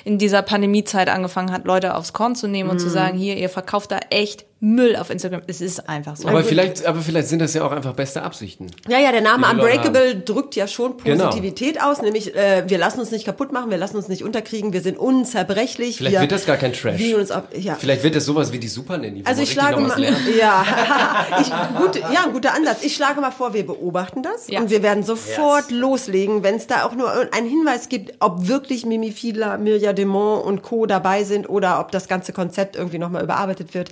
in 0.05 0.17
dieser 0.19 0.43
Pandemiezeit 0.43 1.09
angefangen 1.09 1.51
hat, 1.51 1.65
Leute 1.65 1.95
aufs 1.95 2.13
Korn 2.13 2.35
zu 2.35 2.47
nehmen 2.47 2.67
Mhm. 2.67 2.71
und 2.71 2.79
zu 2.79 2.89
sagen, 2.89 3.17
hier, 3.17 3.37
ihr 3.37 3.49
verkauft 3.49 3.91
da 3.91 3.99
echt 4.09 4.45
Müll 4.59 4.95
auf 4.95 5.09
Instagram. 5.11 5.41
Es 5.47 5.61
ist 5.61 5.87
einfach 5.87 6.15
so. 6.17 6.27
Aber 6.27 6.43
vielleicht, 6.43 6.85
aber 6.85 6.99
vielleicht 7.01 7.27
sind 7.27 7.39
das 7.39 7.53
ja 7.53 7.63
auch 7.63 7.71
einfach 7.71 7.93
beste 7.93 8.23
Absichten. 8.23 8.67
Ja, 8.87 8.97
ja, 8.99 9.11
der 9.11 9.21
Name 9.21 9.45
Unbreakable 9.51 10.15
drückt 10.15 10.55
ja 10.55 10.67
schon 10.67 10.97
Genau. 11.03 11.25
Positivität 11.25 11.81
aus, 11.81 12.01
nämlich 12.01 12.35
äh, 12.35 12.63
wir 12.67 12.77
lassen 12.77 12.99
uns 12.99 13.11
nicht 13.11 13.25
kaputt 13.25 13.51
machen, 13.51 13.69
wir 13.69 13.77
lassen 13.77 13.97
uns 13.97 14.07
nicht 14.07 14.23
unterkriegen, 14.23 14.73
wir 14.73 14.81
sind 14.81 14.97
unzerbrechlich. 14.97 15.97
Vielleicht 15.97 16.15
wir, 16.15 16.21
wird 16.21 16.31
das 16.31 16.45
gar 16.45 16.57
kein 16.57 16.73
Trash. 16.73 17.01
Ab, 17.31 17.49
ja. 17.55 17.75
Vielleicht 17.75 18.03
wird 18.03 18.15
das 18.15 18.25
sowas 18.25 18.51
wie 18.51 18.59
die 18.59 18.67
Super 18.67 18.97
Nanny. 18.97 19.23
wo 19.25 19.29
Also 19.29 19.41
ich 19.41 19.51
schlage 19.51 19.79
mal, 19.81 19.99
ja, 20.39 20.65
ich, 21.41 21.47
gut, 21.79 21.95
ja, 22.13 22.25
ein 22.25 22.33
guter 22.33 22.53
Ansatz. 22.53 22.83
Ich 22.83 22.95
schlage 22.95 23.19
mal 23.21 23.31
vor, 23.31 23.53
wir 23.53 23.65
beobachten 23.65 24.23
das 24.23 24.47
Ja. 24.47 24.59
und 24.59 24.69
wir 24.69 24.83
werden 24.83 25.03
sofort 25.03 25.71
loslegen, 25.71 26.43
wenn 26.43 26.55
es 26.55 26.67
da 26.67 26.85
auch 26.85 26.93
nur 26.93 27.11
einen 27.33 27.47
Hinweis 27.47 27.89
gibt, 27.89 28.13
ob 28.19 28.47
wirklich 28.47 28.85
Mimi 28.85 29.11
Fiedler, 29.11 29.57
Mirja 29.57 29.93
Demont 29.93 30.45
und 30.45 30.61
Co. 30.61 30.85
dabei 30.85 31.23
sind 31.23 31.49
oder 31.49 31.79
ob 31.79 31.91
das 31.91 32.07
ganze 32.07 32.33
Konzept 32.33 32.75
irgendwie 32.75 32.97
nochmal 32.99 33.23
überarbeitet 33.23 33.73
wird. 33.73 33.91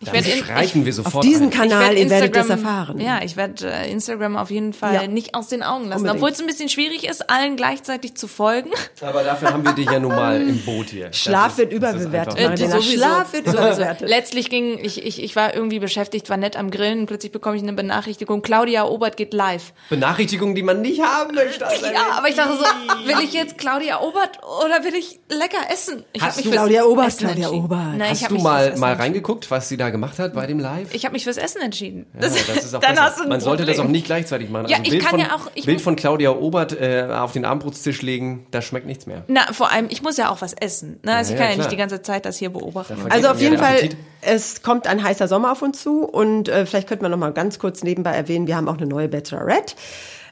Ich 0.00 0.06
Dann 0.10 0.14
werd 0.14 0.26
in- 0.74 0.84
wir 0.84 0.90
Auf 0.90 0.96
sofort 0.96 1.24
diesen 1.24 1.44
ein. 1.46 1.50
Kanal, 1.50 1.94
Ich 1.94 2.00
ihr 2.04 2.10
werd 2.10 2.22
werdet 2.22 2.36
das 2.36 2.46
Instagram- 2.50 2.64
erfahren. 2.64 3.00
Ja, 3.00 3.20
ich 3.22 3.36
werde 3.36 3.70
äh, 3.70 3.90
Instagram 3.90 4.36
auf 4.36 4.50
jeden 4.50 4.72
Fall 4.72 4.94
Ja. 4.94 5.06
nicht 5.06 5.34
aus 5.34 5.48
den 5.48 5.62
Augen 5.62 5.88
lassen. 5.88 6.08
Obwohl 6.10 6.30
es 6.30 6.40
ein 6.40 6.46
bisschen 6.46 6.68
schwierig 6.68 7.08
ist, 7.08 7.30
allen 7.30 7.56
gleichzeitig 7.56 8.16
zu 8.16 8.26
folgen. 8.28 8.70
Aber 9.00 9.22
dafür 9.22 9.52
haben 9.52 9.64
wir 9.64 9.72
dich 9.72 9.86
ja 9.90 9.98
nun 10.00 10.14
mal 10.14 10.40
im 10.40 10.58
Boot 10.64 10.88
hier. 10.88 11.12
Schlaf 11.12 11.52
ist- 11.52 11.70
wird 11.70 11.82
das 11.82 11.94
ist 11.96 12.06
überbewertet, 12.06 12.58
sowieso. 12.58 12.92
Schlaf 12.96 13.32
wird 13.32 13.46
überbewertet. 13.46 14.08
Letztlich 14.08 14.50
ging, 14.50 14.78
ich, 14.82 15.02
ich, 15.04 15.22
ich 15.22 15.36
war 15.36 15.54
irgendwie 15.54 15.78
beschäftigt, 15.78 16.28
war 16.28 16.36
nett 16.36 16.56
am 16.56 16.70
Grillen 16.70 17.06
plötzlich 17.06 17.32
bekomme 17.32 17.56
ich 17.56 17.62
eine 17.62 17.72
Benachrichtigung, 17.72 18.42
Claudia 18.42 18.84
Obert 18.86 19.16
geht 19.16 19.32
live. 19.32 19.72
Benachrichtigungen, 19.90 20.54
die 20.54 20.62
man 20.62 20.82
nicht 20.82 21.02
haben 21.02 21.34
möchte. 21.34 21.66
einer 21.66 21.92
Ja, 21.92 22.00
aber 22.18 22.28
ich 22.28 22.34
dachte 22.34 22.56
so, 22.58 22.64
will 23.08 23.16
ich 23.24 23.32
jetzt 23.32 23.58
Claudia 23.58 24.00
Obert 24.00 24.38
oder 24.42 24.84
will 24.84 24.94
ich 24.94 25.20
lecker 25.30 25.58
essen? 25.72 26.04
Ich 26.12 26.20
Hast 26.22 26.38
hab 26.38 26.44
mich 26.44 26.52
Claudia 26.52 26.84
Obert, 26.84 27.16
Claudia. 27.16 27.48
Obert. 27.50 27.78
Nein, 27.96 28.12
ich 28.12 28.22
Hast 28.22 28.30
du 28.30 28.34
mich 28.34 28.42
mal, 28.42 28.76
mal 28.76 28.94
reingeguckt, 28.94 29.50
was 29.50 29.68
sie 29.68 29.76
da 29.76 29.83
gemacht 29.90 30.18
hat 30.18 30.34
bei 30.34 30.46
dem 30.46 30.58
Live? 30.58 30.94
Ich 30.94 31.04
habe 31.04 31.12
mich 31.12 31.24
fürs 31.24 31.36
Essen 31.36 31.60
entschieden. 31.62 32.06
Ja, 32.14 32.20
das 32.20 32.36
ist 32.36 32.48
auch 32.74 32.80
dann 32.80 32.90
besser. 32.92 33.02
hast 33.04 33.18
du 33.18 33.22
ein 33.24 33.28
Man 33.28 33.40
sollte 33.40 33.64
das 33.64 33.74
auch 33.76 33.82
Problem. 33.82 33.92
nicht 33.92 34.06
gleichzeitig 34.06 34.50
machen. 34.50 34.66
Ja, 34.68 34.76
Also 34.78 34.84
ich 34.84 34.90
Bild 34.90 35.02
kann 35.02 35.10
von, 35.10 35.20
ja 35.20 35.34
auch- 35.36 35.50
ich 35.54 35.66
Bild 35.66 35.80
von 35.80 35.96
Claudia 35.96 36.30
Obert 36.30 36.78
äh, 36.80 37.06
auf 37.10 37.32
den 37.32 37.44
Armbrutstisch 37.44 38.02
legen, 38.02 38.46
da 38.50 38.62
schmeckt 38.62 38.86
nichts 38.86 39.06
mehr. 39.06 39.24
Na, 39.28 39.52
vor 39.52 39.70
allem, 39.72 39.86
ich 39.90 40.02
muss 40.02 40.16
ja 40.16 40.30
auch 40.30 40.40
was 40.42 40.52
essen. 40.54 40.98
Ne? 41.02 41.14
Also 41.14 41.32
Ja, 41.32 41.36
ich 41.36 41.40
kann 41.40 41.50
ja, 41.50 41.56
ja, 41.56 41.58
nicht 41.58 41.72
die 41.72 41.76
ganze 41.76 42.02
Zeit 42.02 42.24
das 42.26 42.36
hier 42.38 42.50
beobachten. 42.50 42.96
Also 43.10 43.28
auf 43.28 43.40
jeden 43.40 43.58
Fall, 43.58 43.76
Appetit. 43.76 43.96
es 44.20 44.62
kommt 44.62 44.86
ein 44.86 45.02
heißer 45.02 45.28
Sommer 45.28 45.52
auf 45.52 45.62
uns 45.62 45.82
zu 45.82 46.04
und 46.04 46.48
äh, 46.48 46.66
vielleicht 46.66 46.88
könnte 46.88 47.02
man 47.02 47.10
noch 47.10 47.18
mal 47.18 47.32
ganz 47.32 47.58
kurz 47.58 47.82
nebenbei 47.82 48.12
erwähnen, 48.12 48.46
wir 48.46 48.56
haben 48.56 48.68
auch 48.68 48.76
eine 48.78 48.86
neue 48.86 49.08
Bachelorette. 49.08 49.74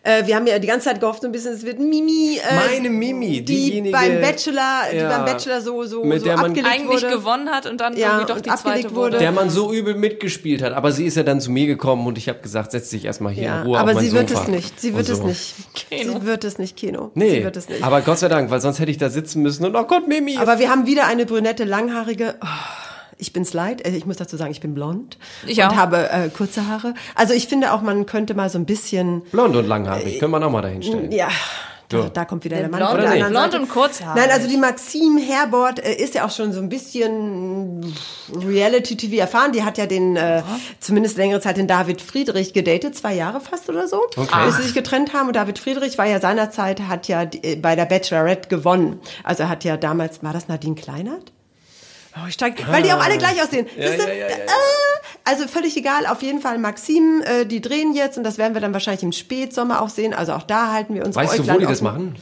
Äh, 0.04 0.26
wir 0.26 0.34
haben 0.34 0.48
ja 0.48 0.58
die 0.58 0.66
ganze 0.66 0.86
Zeit 0.86 0.98
gehofft, 0.98 1.22
so 1.22 1.28
ein 1.28 1.32
bisschen, 1.32 1.52
es 1.54 1.64
wird 1.64 1.78
Mimi. 1.78 2.36
Äh, 2.38 2.54
Meine 2.56 2.90
Mimi, 2.90 3.40
die 3.40 3.44
diejenige- 3.44 3.92
beim 3.92 4.20
Bachelor, 4.20 4.82
die 4.92 4.96
Ja, 4.96 5.08
beim 5.08 5.24
Bachelor 5.24 5.60
so 5.60 5.84
so, 5.84 6.02
mit 6.02 6.18
so 6.20 6.24
der 6.26 6.36
man- 6.38 6.46
abgelegt 6.46 6.68
Eigentlich 6.74 7.02
wurde. 7.04 7.14
gewonnen 7.14 7.48
hat 7.50 7.66
und 7.66 7.80
dann 7.80 7.96
Ja, 7.96 8.08
irgendwie 8.18 8.32
doch 8.32 8.40
die 8.40 8.50
abgelegt 8.50 8.82
zweite 8.82 8.94
wurde. 8.96 9.18
Der 9.18 9.30
man 9.30 9.48
so 9.48 9.72
übel 9.72 9.94
mitgespielt 9.94 10.60
hat. 10.60 10.72
Aber 10.72 10.90
sie 10.90 11.06
ist 11.06 11.16
ja 11.16 11.22
dann 11.22 11.40
zu 11.40 11.52
mir 11.52 11.68
gekommen 11.68 12.04
und 12.08 12.18
ich 12.18 12.28
habe 12.28 12.40
gesagt, 12.40 12.72
setz 12.72 12.90
dich 12.90 13.04
erstmal 13.04 13.32
hier 13.32 13.44
Ja, 13.44 13.60
in 13.60 13.66
Ruhe 13.68 13.78
aber 13.78 13.90
auf 13.90 13.94
mein 13.94 14.04
sie 14.04 14.12
wird 14.12 14.28
Sofa. 14.28 14.42
es 14.42 14.48
nicht. 14.48 14.80
Sie 14.80 14.92
wird 14.96 15.08
es 15.08 15.22
nicht. 15.22 15.54
Keno. 15.88 16.14
Sie 16.18 16.26
wird 16.26 16.42
es 16.42 16.58
nicht, 16.58 16.76
Kino. 16.76 17.12
Nee, 17.14 17.30
Sie 17.36 17.44
wird 17.44 17.56
es 17.56 17.68
nicht. 17.68 17.84
aber 17.84 18.00
Gott 18.00 18.18
sei 18.18 18.26
Dank, 18.28 18.50
weil 18.50 18.60
sonst 18.60 18.80
hätte 18.80 18.90
ich 18.90 18.98
da 18.98 19.08
sitzen 19.08 19.40
müssen 19.42 19.64
und 19.64 19.76
oh 19.76 19.84
Gott, 19.84 20.08
Mimi. 20.08 20.36
Aber 20.36 20.58
wir 20.58 20.68
haben 20.68 20.86
wieder 20.88 21.06
eine 21.06 21.26
brünette, 21.26 21.62
langhaarige. 21.62 22.34
Oh, 22.42 22.46
Ich 23.18 23.32
bin's 23.32 23.52
leid. 23.52 23.86
Äh, 23.86 23.90
Ich 23.96 24.06
muss 24.06 24.16
dazu 24.16 24.36
sagen, 24.36 24.50
ich 24.50 24.60
bin 24.60 24.74
blond 24.74 25.18
Ich 25.46 25.58
und 25.58 25.64
auch. 25.70 25.76
habe 25.76 26.08
äh, 26.10 26.28
kurze 26.28 26.66
Haare. 26.68 26.94
Also 27.14 27.34
ich 27.34 27.46
finde 27.48 27.72
auch, 27.72 27.82
man 27.82 28.06
könnte 28.06 28.34
mal 28.34 28.48
so 28.50 28.58
ein 28.58 28.66
bisschen, 28.66 29.22
Blond 29.32 29.54
und 29.56 29.66
langhaarig, 29.66 30.18
können 30.18 30.32
wir 30.32 30.40
noch 30.40 30.50
mal 30.50 30.62
dahin 30.62 30.82
stellen. 30.82 31.12
ja. 31.12 31.28
Da, 31.88 32.08
da 32.08 32.24
kommt 32.24 32.42
wieder 32.44 32.56
der 32.56 32.70
Mann 32.70 32.78
blond- 32.80 32.92
von 32.92 33.00
der 33.02 33.10
anderen 33.26 33.32
blond 33.50 33.54
und 33.54 33.68
kurzhaarig. 33.68 34.22
Nein, 34.22 34.30
also 34.34 34.48
die 34.48 34.56
Maxime 34.56 35.20
Herbert 35.20 35.78
äh, 35.78 35.92
ist 35.92 36.14
ja 36.14 36.24
auch 36.24 36.30
schon 36.30 36.50
so 36.54 36.60
ein 36.60 36.70
bisschen 36.70 37.84
Reality-TV 38.34 39.16
erfahren. 39.16 39.52
Die 39.52 39.62
hat 39.62 39.76
ja 39.76 39.84
den, 39.86 40.16
äh, 40.16 40.42
zumindest 40.80 41.18
längere 41.18 41.40
Zeit 41.42 41.58
den 41.58 41.66
David 41.68 42.00
Friedrich 42.00 42.54
gedatet, 42.54 42.96
zwei 42.96 43.14
Jahre 43.14 43.40
fast 43.40 43.68
oder 43.68 43.88
so, 43.88 44.00
Okay. 44.16 44.46
bis 44.46 44.56
sie 44.56 44.62
sich 44.62 44.74
getrennt 44.74 45.12
haben. 45.12 45.26
Und 45.28 45.36
David 45.36 45.58
Friedrich 45.58 45.98
war 45.98 46.06
ja 46.06 46.18
seinerzeit, 46.18 46.80
hat 46.88 47.08
ja 47.08 47.26
die, 47.26 47.44
äh, 47.44 47.56
bei 47.56 47.76
der 47.76 47.84
Bachelorette 47.84 48.48
gewonnen. 48.48 48.98
Also 49.22 49.42
er 49.42 49.48
hat 49.50 49.64
ja 49.64 49.76
damals, 49.76 50.22
war 50.22 50.32
das 50.32 50.48
Nadine 50.48 50.74
Kleinert? 50.76 51.32
Oh, 52.16 52.26
ich 52.28 52.34
steig, 52.34 52.62
weil 52.70 52.82
die 52.82 52.92
auch 52.92 53.02
alle 53.02 53.16
gleich 53.18 53.42
aussehen. 53.42 53.66
Ja, 53.76 53.84
ja, 53.84 53.90
ja, 53.90 54.12
ja, 54.12 54.28
ja. 54.28 54.36
Äh, 54.36 54.48
also 55.24 55.46
völlig 55.46 55.76
egal, 55.76 56.06
auf 56.06 56.22
jeden 56.22 56.40
Fall 56.40 56.58
Maxim, 56.58 57.22
äh, 57.24 57.46
die 57.46 57.60
drehen 57.60 57.94
jetzt 57.94 58.18
und 58.18 58.24
das 58.24 58.38
werden 58.38 58.54
wir 58.54 58.60
dann 58.60 58.72
wahrscheinlich 58.72 59.02
im 59.02 59.12
Spätsommer 59.12 59.80
auch 59.80 59.88
sehen. 59.88 60.12
Also 60.12 60.32
auch 60.32 60.42
da 60.42 60.72
halten 60.72 60.94
wir 60.94 61.06
unsere 61.06 61.24
Weißt 61.24 61.38
du, 61.38 61.48
wo 61.48 61.58
die 61.58 61.66
das 61.66 61.80
machen? 61.80 62.16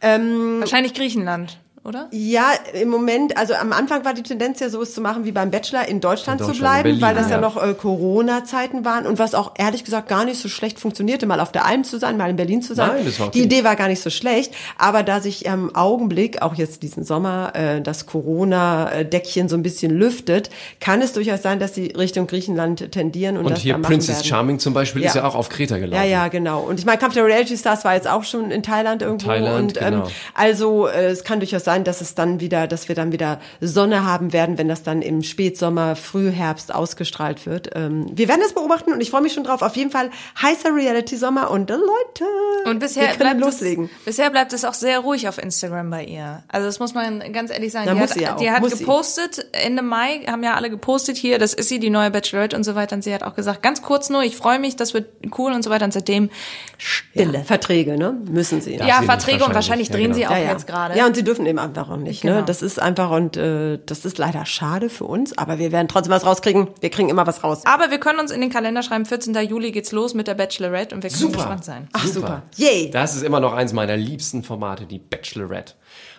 Wahrscheinlich 0.00 0.94
Griechenland, 0.94 1.58
oder? 1.84 2.08
Ja, 2.12 2.52
im 2.74 2.88
Moment, 2.88 3.36
also 3.36 3.54
am 3.54 3.72
Anfang 3.72 4.04
war 4.04 4.14
die 4.14 4.22
Tendenz 4.22 4.60
ja 4.60 4.68
so, 4.68 4.80
es 4.82 4.94
zu 4.94 5.00
machen 5.00 5.24
wie 5.24 5.32
beim 5.32 5.50
Bachelor 5.50 5.88
in 5.88 6.00
Deutschland, 6.00 6.40
In 6.40 6.46
zu 6.46 6.52
Deutschland, 6.52 6.82
bleiben, 6.82 6.88
in 6.94 7.00
Berlin, 7.00 7.16
weil 7.16 7.22
das 7.22 7.30
ja, 7.30 7.36
ja. 7.36 7.40
noch 7.40 7.62
äh, 7.62 7.74
Corona-Zeiten 7.74 8.84
waren 8.84 9.06
und 9.06 9.18
was 9.18 9.34
auch 9.34 9.52
ehrlich 9.58 9.82
gesagt 9.84 10.08
gar 10.08 10.24
nicht 10.24 10.40
so 10.40 10.48
schlecht 10.48 10.78
funktionierte, 10.78 11.26
mal 11.26 11.40
auf 11.40 11.50
der 11.50 11.66
Alm 11.66 11.82
zu 11.82 11.98
sein, 11.98 12.16
mal 12.16 12.30
in 12.30 12.36
Berlin 12.36 12.62
zu 12.62 12.74
sein. 12.74 12.90
Nein, 12.94 13.04
das 13.06 13.18
war 13.18 13.28
okay. 13.28 13.38
Die 13.38 13.44
Idee 13.44 13.64
war 13.64 13.74
gar 13.74 13.88
nicht 13.88 14.00
so 14.00 14.10
schlecht, 14.10 14.54
aber 14.78 15.02
da 15.02 15.20
sich 15.20 15.44
im 15.46 15.74
Augenblick, 15.74 16.40
auch 16.42 16.54
jetzt 16.54 16.82
diesen 16.82 17.02
Sommer, 17.04 17.52
äh, 17.54 17.80
das 17.80 18.06
Corona-Deckchen 18.06 19.48
so 19.48 19.56
ein 19.56 19.62
bisschen 19.62 19.90
lüftet, 19.90 20.50
kann 20.78 21.02
es 21.02 21.12
durchaus 21.12 21.42
sein, 21.42 21.58
dass 21.58 21.74
sie 21.74 21.86
Richtung 21.86 22.26
Griechenland 22.26 22.92
tendieren 22.92 23.36
und, 23.36 23.46
Und 23.46 23.52
das 23.52 23.60
hier 23.60 23.74
da 23.74 23.80
Princess 23.80 24.18
werden. 24.18 24.26
Charming 24.28 24.58
zum 24.58 24.74
Beispiel 24.74 25.02
ist 25.02 25.14
Ja. 25.14 25.22
ja 25.22 25.28
auch 25.28 25.34
auf 25.34 25.48
Kreta 25.48 25.78
gelaufen. 25.78 26.02
Ja, 26.04 26.08
ja, 26.08 26.28
genau. 26.28 26.60
Und 26.60 26.78
ich 26.78 26.86
meine, 26.86 26.98
Kampf 26.98 27.14
der 27.14 27.24
Reality 27.24 27.56
Stars 27.56 27.84
war 27.84 27.94
jetzt 27.94 28.08
auch 28.08 28.24
schon 28.24 28.50
in 28.50 28.62
Thailand 28.62 29.02
irgendwo. 29.02 29.26
Thailand, 29.26 29.72
und 29.78 29.82
ähm, 29.82 29.90
genau. 29.94 30.08
also 30.34 30.86
äh, 30.86 31.06
es 31.06 31.24
kann 31.24 31.40
durchaus 31.40 31.64
sein, 31.64 31.71
dass 31.80 32.00
es 32.00 32.14
dann 32.14 32.40
wieder, 32.40 32.66
dass 32.66 32.88
wir 32.88 32.94
dann 32.94 33.12
wieder 33.12 33.40
Sonne 33.60 34.04
haben 34.04 34.32
werden, 34.32 34.58
wenn 34.58 34.68
das 34.68 34.82
dann 34.82 35.02
im 35.02 35.22
Spätsommer, 35.22 35.96
Frühherbst 35.96 36.74
ausgestrahlt 36.74 37.46
wird. 37.46 37.70
Ähm, 37.74 38.06
wir 38.12 38.28
werden 38.28 38.40
das 38.42 38.52
beobachten 38.52 38.92
und 38.92 39.00
ich 39.00 39.10
freue 39.10 39.22
mich 39.22 39.32
schon 39.32 39.44
drauf. 39.44 39.62
Auf 39.62 39.76
jeden 39.76 39.90
Fall 39.90 40.10
heißer 40.40 40.74
Reality-Sommer 40.74 41.50
und 41.50 41.70
Leute, 41.70 42.24
Und 42.66 42.78
bisher 42.78 43.02
wir 43.02 43.08
können 43.10 43.38
bleibt 43.38 43.40
loslegen. 43.40 43.90
Es, 44.00 44.04
bisher 44.04 44.30
bleibt 44.30 44.52
es 44.52 44.64
auch 44.64 44.74
sehr 44.74 45.00
ruhig 45.00 45.28
auf 45.28 45.38
Instagram 45.38 45.90
bei 45.90 46.04
ihr. 46.04 46.42
Also 46.48 46.66
das 46.66 46.78
muss 46.78 46.94
man 46.94 47.32
ganz 47.32 47.50
ehrlich 47.50 47.72
sagen. 47.72 47.86
Na, 47.86 47.94
die 47.94 48.00
muss 48.00 48.10
hat, 48.10 48.18
sie 48.18 48.22
ja 48.24 48.34
auch. 48.34 48.38
die 48.38 48.50
hat 48.50 48.60
Muss 48.60 48.72
sie. 48.72 48.78
gepostet 48.78 49.46
Ende 49.52 49.82
Mai, 49.82 50.20
haben 50.26 50.42
ja 50.42 50.54
alle 50.54 50.70
gepostet 50.70 51.16
hier, 51.16 51.38
das 51.38 51.54
ist 51.54 51.68
sie, 51.68 51.78
die 51.78 51.90
neue 51.90 52.10
Bachelorette 52.10 52.54
und 52.56 52.64
so 52.64 52.74
weiter. 52.74 52.96
Und 52.96 53.02
sie 53.02 53.14
hat 53.14 53.22
auch 53.22 53.34
gesagt, 53.34 53.62
ganz 53.62 53.82
kurz 53.82 54.10
nur, 54.10 54.22
ich 54.22 54.36
freue 54.36 54.58
mich, 54.58 54.76
das 54.76 54.94
wird 54.94 55.08
cool 55.38 55.52
und 55.52 55.62
so 55.62 55.70
weiter. 55.70 55.84
Und 55.84 55.92
seitdem 55.92 56.30
Stille. 56.78 57.38
Ja, 57.38 57.44
Verträge, 57.44 57.96
ne? 57.96 58.14
Müssen 58.28 58.60
sie. 58.60 58.74
Ja, 58.76 58.78
sie 58.78 58.84
nicht 58.86 59.04
Verträge 59.04 59.44
und 59.44 59.54
wahrscheinlich. 59.54 59.54
wahrscheinlich 59.54 59.88
Ja, 59.88 59.94
drehen 59.94 60.04
genau. 60.12 60.14
sie 60.16 60.26
auch 60.26 60.30
ja, 60.30 60.38
ja. 60.38 60.52
jetzt 60.52 60.66
gerade. 60.66 60.98
Ja, 60.98 61.06
und 61.06 61.16
sie 61.16 61.24
dürfen 61.24 61.46
eben 61.46 61.58
einfach 61.62 61.88
auch 61.88 61.96
nicht. 61.96 62.24
Ne? 62.24 62.32
Genau. 62.32 62.44
Das 62.44 62.62
ist 62.62 62.80
einfach 62.80 63.10
und 63.10 63.36
äh, 63.36 63.78
das 63.84 64.04
ist 64.04 64.18
leider 64.18 64.44
schade 64.44 64.90
für 64.90 65.04
uns, 65.04 65.36
aber 65.38 65.58
wir 65.58 65.72
werden 65.72 65.88
trotzdem 65.88 66.12
was 66.12 66.26
rauskriegen. 66.26 66.68
Wir 66.80 66.90
kriegen 66.90 67.08
immer 67.08 67.26
was 67.26 67.42
raus. 67.42 67.62
Aber 67.64 67.90
wir 67.90 67.98
können 67.98 68.18
uns 68.18 68.30
in 68.30 68.40
den 68.40 68.50
Kalender 68.50 68.82
schreiben, 68.82 69.06
14. 69.06 69.34
Juli 69.48 69.72
geht's 69.72 69.92
los 69.92 70.14
mit 70.14 70.28
der 70.28 70.34
Bachelorette 70.34 70.94
und 70.94 71.02
wir 71.02 71.10
können 71.10 71.20
Super. 71.20 71.38
gespannt 71.38 71.64
sein. 71.64 71.88
Ach 71.92 72.06
super. 72.06 72.42
Yay. 72.56 72.90
Das 72.90 73.16
ist 73.16 73.22
immer 73.22 73.40
noch 73.40 73.52
eins 73.52 73.72
meiner 73.72 73.96
liebsten 73.96 74.42
Formate, 74.42 74.86
die 74.86 74.98
Bachelorette. 74.98 75.74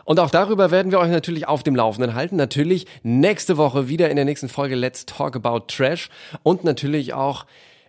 Und 0.05 0.19
auch 0.19 0.29
darüber 0.29 0.71
werden 0.71 0.91
wir 0.91 0.99
euch 0.99 1.11
natürlich 1.11 1.47
auf 1.47 1.63
dem 1.63 1.75
Laufenden 1.75 2.15
halten. 2.15 2.35
Natürlich 2.35 2.87
nächste 3.03 3.57
Woche 3.57 3.87
wieder 3.87 4.09
in 4.09 4.15
der 4.15 4.25
nächsten 4.25 4.49
Folge 4.49 4.75
Let's 4.75 5.05
Talk 5.05 5.35
About 5.35 5.65
Trash 5.67 6.09
und 6.43 6.63
natürlich 6.63 7.13
auch 7.13 7.45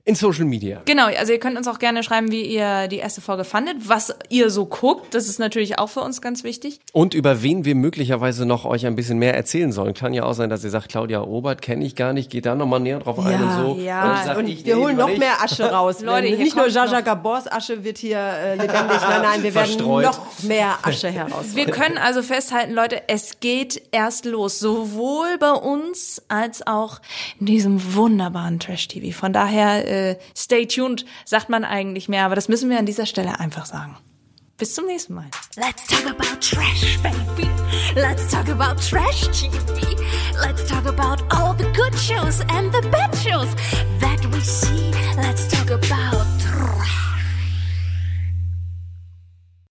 in 0.06 0.14
Social 0.14 0.44
Media. 0.44 0.82
Genau, 0.84 1.06
also 1.06 1.32
ihr 1.32 1.38
könnt 1.38 1.56
uns 1.56 1.66
auch 1.66 1.78
gerne 1.78 2.02
schreiben, 2.02 2.30
wie 2.30 2.42
ihr 2.42 2.88
die 2.88 2.98
erste 2.98 3.22
Folge 3.22 3.44
fandet, 3.44 3.88
was 3.88 4.14
ihr 4.28 4.50
so 4.50 4.66
guckt. 4.66 5.14
Das 5.14 5.28
ist 5.28 5.38
natürlich 5.38 5.78
auch 5.78 5.88
für 5.88 6.00
uns 6.00 6.20
ganz 6.20 6.44
wichtig. 6.44 6.80
Und 6.92 7.14
über 7.14 7.42
wen 7.42 7.64
wir 7.64 7.74
möglicherweise 7.74 8.44
noch 8.44 8.66
euch 8.66 8.84
ein 8.86 8.96
bisschen 8.96 9.18
mehr 9.18 9.34
erzählen 9.34 9.72
sollen. 9.72 9.94
Kann 9.94 10.12
ja 10.12 10.24
auch 10.24 10.34
sein, 10.34 10.50
dass 10.50 10.62
ihr 10.62 10.68
sagt, 10.68 10.90
Claudia 10.90 11.22
Obert 11.22 11.62
kenne 11.62 11.86
ich 11.86 11.96
gar 11.96 12.12
nicht, 12.12 12.30
geht 12.30 12.44
da 12.44 12.54
nochmal 12.54 12.80
näher 12.80 12.98
drauf 12.98 13.18
ein 13.18 13.42
und 13.42 13.52
so. 13.76 13.80
ja. 13.80 14.02
Und, 14.04 14.10
Und, 14.10 14.16
ich 14.18 14.24
sag, 14.24 14.36
und 14.38 14.46
ich, 14.48 14.66
wir 14.66 14.76
holen 14.76 14.96
noch 14.98 15.08
nicht. 15.08 15.20
mehr 15.20 15.42
Asche 15.42 15.64
raus. 15.70 16.00
Leute, 16.02 16.36
nicht 16.36 16.54
nur 16.54 16.68
Jaja 16.68 17.00
Gabors 17.00 17.50
Asche 17.50 17.82
wird 17.82 17.96
hier 17.96 18.18
äh, 18.18 18.50
lebendig. 18.56 19.00
Nein, 19.00 19.22
nein, 19.22 19.42
wir 19.42 19.54
werden 19.54 19.66
Verstreut. 19.72 20.04
noch 20.04 20.42
mehr 20.42 20.76
Asche 20.82 21.08
heraus. 21.10 21.54
Wir 21.54 21.66
können 21.66 21.96
also 21.96 22.22
festhalten, 22.22 22.74
Leute, 22.74 23.02
es 23.08 23.40
geht 23.40 23.80
erst 23.90 24.26
los. 24.26 24.58
Sowohl 24.58 25.38
bei 25.40 25.52
uns 25.52 26.20
als 26.28 26.66
auch 26.66 27.00
in 27.40 27.46
diesem 27.46 27.94
wunderbaren 27.94 28.60
Trash-TV. 28.60 29.16
Von 29.18 29.32
daher, 29.32 29.93
äh, 29.94 30.18
stay 30.36 30.66
tuned, 30.66 31.04
sagt 31.24 31.48
man 31.48 31.64
eigentlich 31.64 32.08
mehr. 32.08 32.24
Aber 32.24 32.34
das 32.34 32.48
müssen 32.48 32.70
wir 32.70 32.78
an 32.78 32.86
dieser 32.86 33.06
Stelle 33.06 33.38
einfach 33.38 33.66
sagen. 33.66 33.96
Bis 34.56 34.74
zum 34.74 34.86
nächsten 34.86 35.14
Mal. 35.14 35.26
Let's 35.56 35.86
talk 35.86 36.06
about 36.06 36.40
trash, 36.40 36.98
baby. 37.02 37.50
Let's 37.96 38.30
talk 38.30 38.48
about 38.48 38.80
trash 38.80 39.28
TV. 39.30 39.96
Let's 40.40 40.66
talk 40.68 40.86
about 40.86 41.22
all 41.32 41.54
the 41.54 41.70
good 41.72 41.94
shows 41.98 42.40
and 42.50 42.72
the 42.72 42.88
bad 42.90 43.14
shows 43.16 43.48